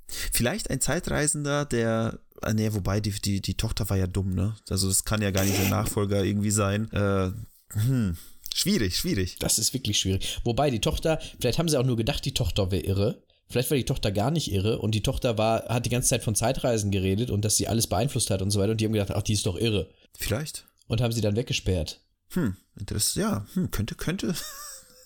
Vielleicht 0.07 0.69
ein 0.69 0.79
Zeitreisender, 0.79 1.65
der. 1.65 2.19
ah, 2.41 2.53
Nee, 2.53 2.73
wobei, 2.73 3.01
die, 3.01 3.11
die, 3.11 3.41
die 3.41 3.55
Tochter 3.55 3.89
war 3.89 3.97
ja 3.97 4.07
dumm, 4.07 4.33
ne? 4.33 4.55
Also 4.69 4.87
das 4.87 5.03
kann 5.03 5.21
ja 5.21 5.31
gar 5.31 5.43
nicht 5.43 5.57
der 5.57 5.69
Nachfolger 5.69 6.23
irgendwie 6.23 6.51
sein. 6.51 6.89
Äh, 6.91 7.31
hm. 7.73 8.17
Schwierig, 8.53 8.97
schwierig. 8.97 9.37
Das 9.39 9.59
ist 9.59 9.73
wirklich 9.73 9.99
schwierig. 9.99 10.39
Wobei 10.43 10.69
die 10.69 10.81
Tochter, 10.81 11.19
vielleicht 11.39 11.59
haben 11.59 11.69
sie 11.69 11.77
auch 11.77 11.85
nur 11.85 11.97
gedacht, 11.97 12.23
die 12.25 12.33
Tochter 12.33 12.71
wäre 12.71 12.83
irre. 12.83 13.23
Vielleicht 13.51 13.69
war 13.69 13.77
die 13.77 13.85
Tochter 13.85 14.11
gar 14.11 14.31
nicht 14.31 14.51
irre 14.51 14.79
und 14.79 14.95
die 14.95 15.03
Tochter 15.03 15.37
war, 15.37 15.65
hat 15.65 15.85
die 15.85 15.89
ganze 15.89 16.09
Zeit 16.09 16.23
von 16.23 16.35
Zeitreisen 16.35 16.91
geredet 16.91 17.29
und 17.29 17.43
dass 17.43 17.57
sie 17.57 17.67
alles 17.67 17.87
beeinflusst 17.87 18.29
hat 18.29 18.41
und 18.41 18.51
so 18.51 18.59
weiter. 18.59 18.71
Und 18.71 18.81
die 18.81 18.85
haben 18.85 18.93
gedacht, 18.93 19.11
ach, 19.11 19.23
die 19.23 19.33
ist 19.33 19.45
doch 19.45 19.57
irre. 19.57 19.89
Vielleicht. 20.17 20.65
Und 20.87 21.01
haben 21.01 21.11
sie 21.11 21.21
dann 21.21 21.35
weggesperrt. 21.35 22.01
Hm, 22.29 22.55
interessant. 22.79 23.23
Ja, 23.23 23.45
hm, 23.53 23.71
könnte, 23.71 23.95
könnte. 23.95 24.35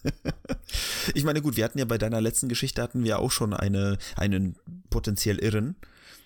ich 1.16 1.24
meine, 1.24 1.42
gut, 1.42 1.58
wir 1.58 1.64
hatten 1.64 1.80
ja 1.80 1.86
bei 1.86 1.98
deiner 1.98 2.22
letzten 2.22 2.50
Geschichte 2.50 2.82
hatten 2.82 3.04
wir 3.04 3.20
auch 3.20 3.32
schon 3.32 3.54
eine, 3.54 3.98
einen 4.16 4.56
potenziell 4.90 5.40
Irren. 5.40 5.76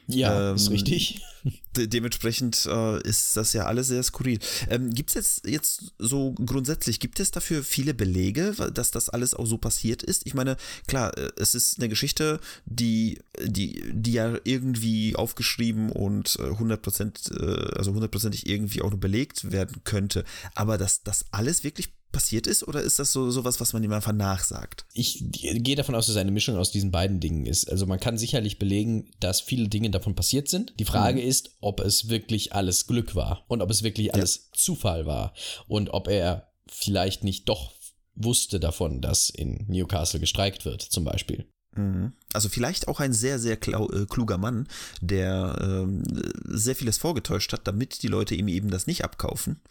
Ja, 0.10 0.54
ist 0.54 0.67
Ähm, 0.67 0.74
richtig. 0.74 1.22
De 1.78 1.88
dementsprechend 1.88 2.65
äh, 2.65 3.02
ist 3.08 3.38
das 3.38 3.54
ja 3.54 3.65
alles 3.65 3.88
sehr 3.88 4.04
skurril. 4.04 4.39
Ähm, 4.69 4.93
gibt 4.93 5.10
es 5.12 5.15
jetzt, 5.15 5.48
jetzt 5.48 5.93
so 5.98 6.34
grundsätzlich, 6.34 7.00
gibt 7.00 7.19
es 7.19 7.32
dafür 7.32 7.63
viele 7.63 7.93
Belege, 7.93 8.54
dass 8.74 8.91
das 8.91 9.08
alles 9.08 9.34
auch 9.34 9.45
so 9.45 9.58
passiert 9.58 10.04
ist? 10.04 10.26
Ich 10.26 10.34
meine, 10.34 10.58
klar, 10.88 11.17
äh, 11.17 11.32
es 11.38 11.56
ist 11.56 11.80
eine 11.80 11.88
Geschichte, 11.88 12.39
die, 12.65 13.19
die, 13.41 13.84
die 13.93 14.13
ja 14.13 14.38
irgendwie 14.43 15.15
aufgeschrieben 15.15 15.91
und 15.91 16.36
äh, 16.39 16.43
100%, 16.43 17.39
äh, 17.39 17.78
also 17.78 17.93
hundertprozentig 17.93 18.48
irgendwie 18.48 18.82
auch 18.82 18.89
nur 18.89 19.00
belegt 19.00 19.52
werden 19.52 19.82
könnte. 19.86 20.26
Aber 20.56 20.78
dass 20.78 21.04
das 21.04 21.26
alles 21.32 21.63
wirklich 21.63 21.93
passiert 22.12 22.48
ist 22.48 22.67
oder 22.67 22.82
ist 22.82 23.00
das 23.00 23.12
so 23.12 23.30
sowas, 23.30 23.60
was 23.60 23.74
man 23.74 23.84
ihm 23.84 23.91
einfach 23.91 24.13
nachsagt? 24.13 24.86
Ich 24.93 25.24
gehe 25.32 25.76
davon 25.76 25.95
aus, 25.95 26.08
dass 26.08 26.15
es 26.15 26.22
eine 26.22 26.32
Mischung 26.32 26.58
aus 26.58 26.72
diesen 26.72 26.91
beiden 26.91 27.19
Dingen 27.19 27.45
ist. 27.45 27.69
Also 27.69 27.86
man 27.86 28.00
kann 28.00 28.17
sicherlich 28.17 28.60
belegen, 28.60 29.12
dass 29.19 29.41
viele 29.41 29.67
Dinge 29.67 29.89
davon 29.89 30.15
passiert 30.15 30.50
sind. 30.50 30.74
Die 30.80 30.86
Frage 30.86 31.22
ist, 31.22 31.52
ob 31.62 31.80
es 31.80 32.10
wirklich 32.10 32.54
alles 32.54 32.88
Glück 32.88 33.15
war 33.15 33.45
und 33.48 33.62
ob 33.62 33.69
es 33.69 33.84
wirklich 33.84 34.13
alles 34.13 34.50
Zufall 34.54 35.06
war 35.06 35.34
und 35.67 35.89
ob 35.89 36.08
er 36.08 36.52
vielleicht 36.67 37.24
nicht 37.24 37.48
doch 37.48 37.72
wusste 38.15 38.60
davon, 38.60 39.02
dass 39.02 39.30
in 39.30 39.65
Newcastle 39.67 40.19
gestreikt 40.19 40.65
wird, 40.65 40.82
zum 40.82 41.04
Beispiel. 41.04 41.45
Mhm. 41.76 42.13
Also 42.34 42.50
vielleicht 42.50 42.88
auch 42.88 43.00
ein 43.00 43.13
sehr, 43.13 43.39
sehr 43.39 43.54
äh, 43.54 44.06
kluger 44.08 44.38
Mann, 44.38 44.67
der 45.02 45.58
ähm, 45.62 46.04
sehr 46.45 46.76
vieles 46.76 46.98
vorgetäuscht 46.98 47.54
hat, 47.54 47.67
damit 47.67 48.04
die 48.04 48.08
Leute 48.08 48.36
ihm 48.36 48.48
eben 48.48 48.69
das 48.69 48.88
nicht 48.88 49.04
abkaufen. 49.04 49.62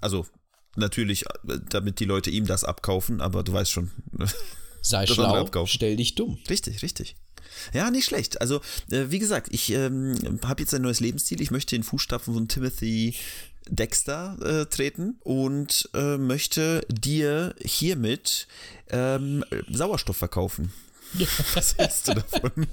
Also 0.00 0.26
natürlich, 0.76 1.24
äh, 1.26 1.58
damit 1.68 2.00
die 2.00 2.04
Leute 2.04 2.30
ihm 2.30 2.46
das 2.46 2.64
abkaufen, 2.64 3.20
aber 3.20 3.42
du 3.42 3.52
weißt 3.52 3.70
schon. 3.70 3.90
Sei 4.82 5.06
schlau, 5.06 5.66
stell 5.66 5.96
dich 5.96 6.14
dumm. 6.14 6.38
Richtig, 6.50 6.82
richtig. 6.82 7.16
Ja, 7.72 7.90
nicht 7.90 8.04
schlecht. 8.04 8.40
Also, 8.40 8.60
äh, 8.90 9.06
wie 9.08 9.18
gesagt, 9.18 9.48
ich 9.50 9.70
ähm, 9.70 10.40
habe 10.44 10.62
jetzt 10.62 10.74
ein 10.74 10.82
neues 10.82 11.00
Lebensziel. 11.00 11.40
Ich 11.40 11.50
möchte 11.50 11.76
in 11.76 11.82
Fußstapfen 11.82 12.34
von 12.34 12.48
Timothy 12.48 13.14
Dexter 13.68 14.36
äh, 14.42 14.66
treten 14.66 15.16
und 15.20 15.88
äh, 15.94 16.18
möchte 16.18 16.84
dir 16.88 17.54
hiermit 17.64 18.46
ähm, 18.90 19.44
Sauerstoff 19.70 20.16
verkaufen. 20.16 20.72
Was 21.54 21.78
hältst 21.78 22.08
du 22.08 22.14
davon? 22.14 22.66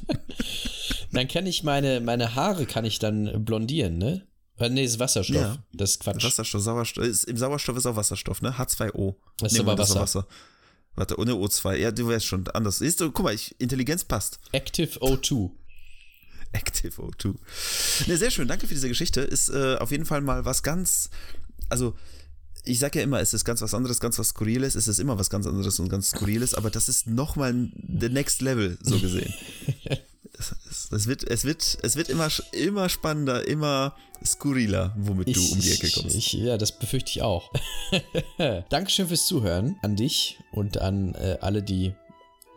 Dann 1.11 1.27
kann 1.27 1.45
ich 1.45 1.63
meine, 1.63 2.01
meine 2.01 2.35
Haare 2.35 2.65
kann 2.65 2.85
ich 2.85 2.99
dann 2.99 3.45
blondieren, 3.45 3.97
ne? 3.97 4.25
Äh, 4.57 4.69
nee, 4.69 4.83
ist 4.83 4.99
Wasserstoff. 4.99 5.35
Ja. 5.35 5.57
Das 5.73 5.91
ist 5.91 5.99
Quatsch. 6.01 6.23
Wasserstoff, 6.23 6.61
Sauerstoff. 6.61 7.05
Ist, 7.05 7.23
Im 7.25 7.37
Sauerstoff 7.37 7.77
ist 7.77 7.85
auch 7.85 7.95
Wasserstoff, 7.95 8.41
ne? 8.41 8.51
H2O. 8.57 9.15
Das 9.39 9.51
ist 9.51 9.57
Nee, 9.57 9.63
aber 9.63 9.75
Moment, 9.75 9.95
Wasser. 9.95 10.27
Warte, 10.95 11.17
ohne 11.17 11.33
O2. 11.33 11.75
Ja, 11.75 11.91
du 11.91 12.07
weißt 12.07 12.25
schon, 12.25 12.47
anders. 12.49 12.79
Siehst 12.79 12.99
du, 12.99 13.11
guck 13.11 13.25
mal, 13.25 13.33
ich, 13.33 13.55
Intelligenz 13.59 14.03
passt. 14.03 14.39
Active 14.51 14.99
O2. 14.99 15.51
Active 16.51 17.01
O2. 17.01 17.35
Ne, 18.07 18.17
sehr 18.17 18.31
schön, 18.31 18.47
danke 18.47 18.67
für 18.67 18.73
diese 18.73 18.89
Geschichte. 18.89 19.21
Ist 19.21 19.49
äh, 19.49 19.77
auf 19.77 19.91
jeden 19.91 20.05
Fall 20.05 20.21
mal 20.21 20.43
was 20.43 20.63
ganz, 20.63 21.09
also 21.69 21.95
ich 22.63 22.79
sage 22.79 22.99
ja 22.99 23.03
immer, 23.03 23.19
es 23.19 23.33
ist 23.33 23.45
ganz 23.45 23.61
was 23.61 23.73
anderes, 23.73 23.99
ganz 23.99 24.19
was 24.19 24.29
Skurriles. 24.29 24.75
Es 24.75 24.87
ist 24.87 24.99
immer 24.99 25.17
was 25.17 25.29
ganz 25.29 25.47
anderes 25.47 25.79
und 25.79 25.89
ganz 25.89 26.09
Skurriles, 26.09 26.53
aber 26.53 26.69
das 26.69 26.89
ist 26.89 27.07
nochmal 27.07 27.71
the 27.99 28.09
next 28.09 28.41
level, 28.41 28.77
so 28.81 28.99
gesehen. 28.99 29.33
es, 30.37 30.55
es, 30.69 30.91
es, 30.91 31.07
wird, 31.07 31.23
es, 31.23 31.45
wird, 31.45 31.77
es 31.81 31.95
wird 31.95 32.09
immer, 32.09 32.29
immer 32.51 32.89
spannender, 32.89 33.47
immer 33.47 33.95
skurriler, 34.23 34.93
womit 34.97 35.35
du 35.35 35.41
um 35.51 35.59
die 35.59 35.71
Ecke 35.71 35.89
kommst. 35.91 36.15
Ich, 36.15 36.33
ja, 36.33 36.57
das 36.57 36.71
befürchte 36.71 37.11
ich 37.11 37.21
auch. 37.21 37.51
Dankeschön 38.69 39.07
fürs 39.07 39.25
Zuhören 39.25 39.77
an 39.81 39.95
dich 39.95 40.39
und 40.51 40.77
an 40.77 41.15
äh, 41.15 41.37
alle, 41.41 41.63
die 41.63 41.93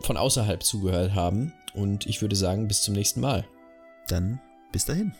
von 0.00 0.16
außerhalb 0.16 0.62
zugehört 0.62 1.14
haben. 1.14 1.52
Und 1.74 2.06
ich 2.06 2.20
würde 2.20 2.36
sagen, 2.36 2.68
bis 2.68 2.82
zum 2.82 2.94
nächsten 2.94 3.20
Mal. 3.20 3.46
Dann 4.08 4.40
bis 4.72 4.84
dahin. 4.84 5.14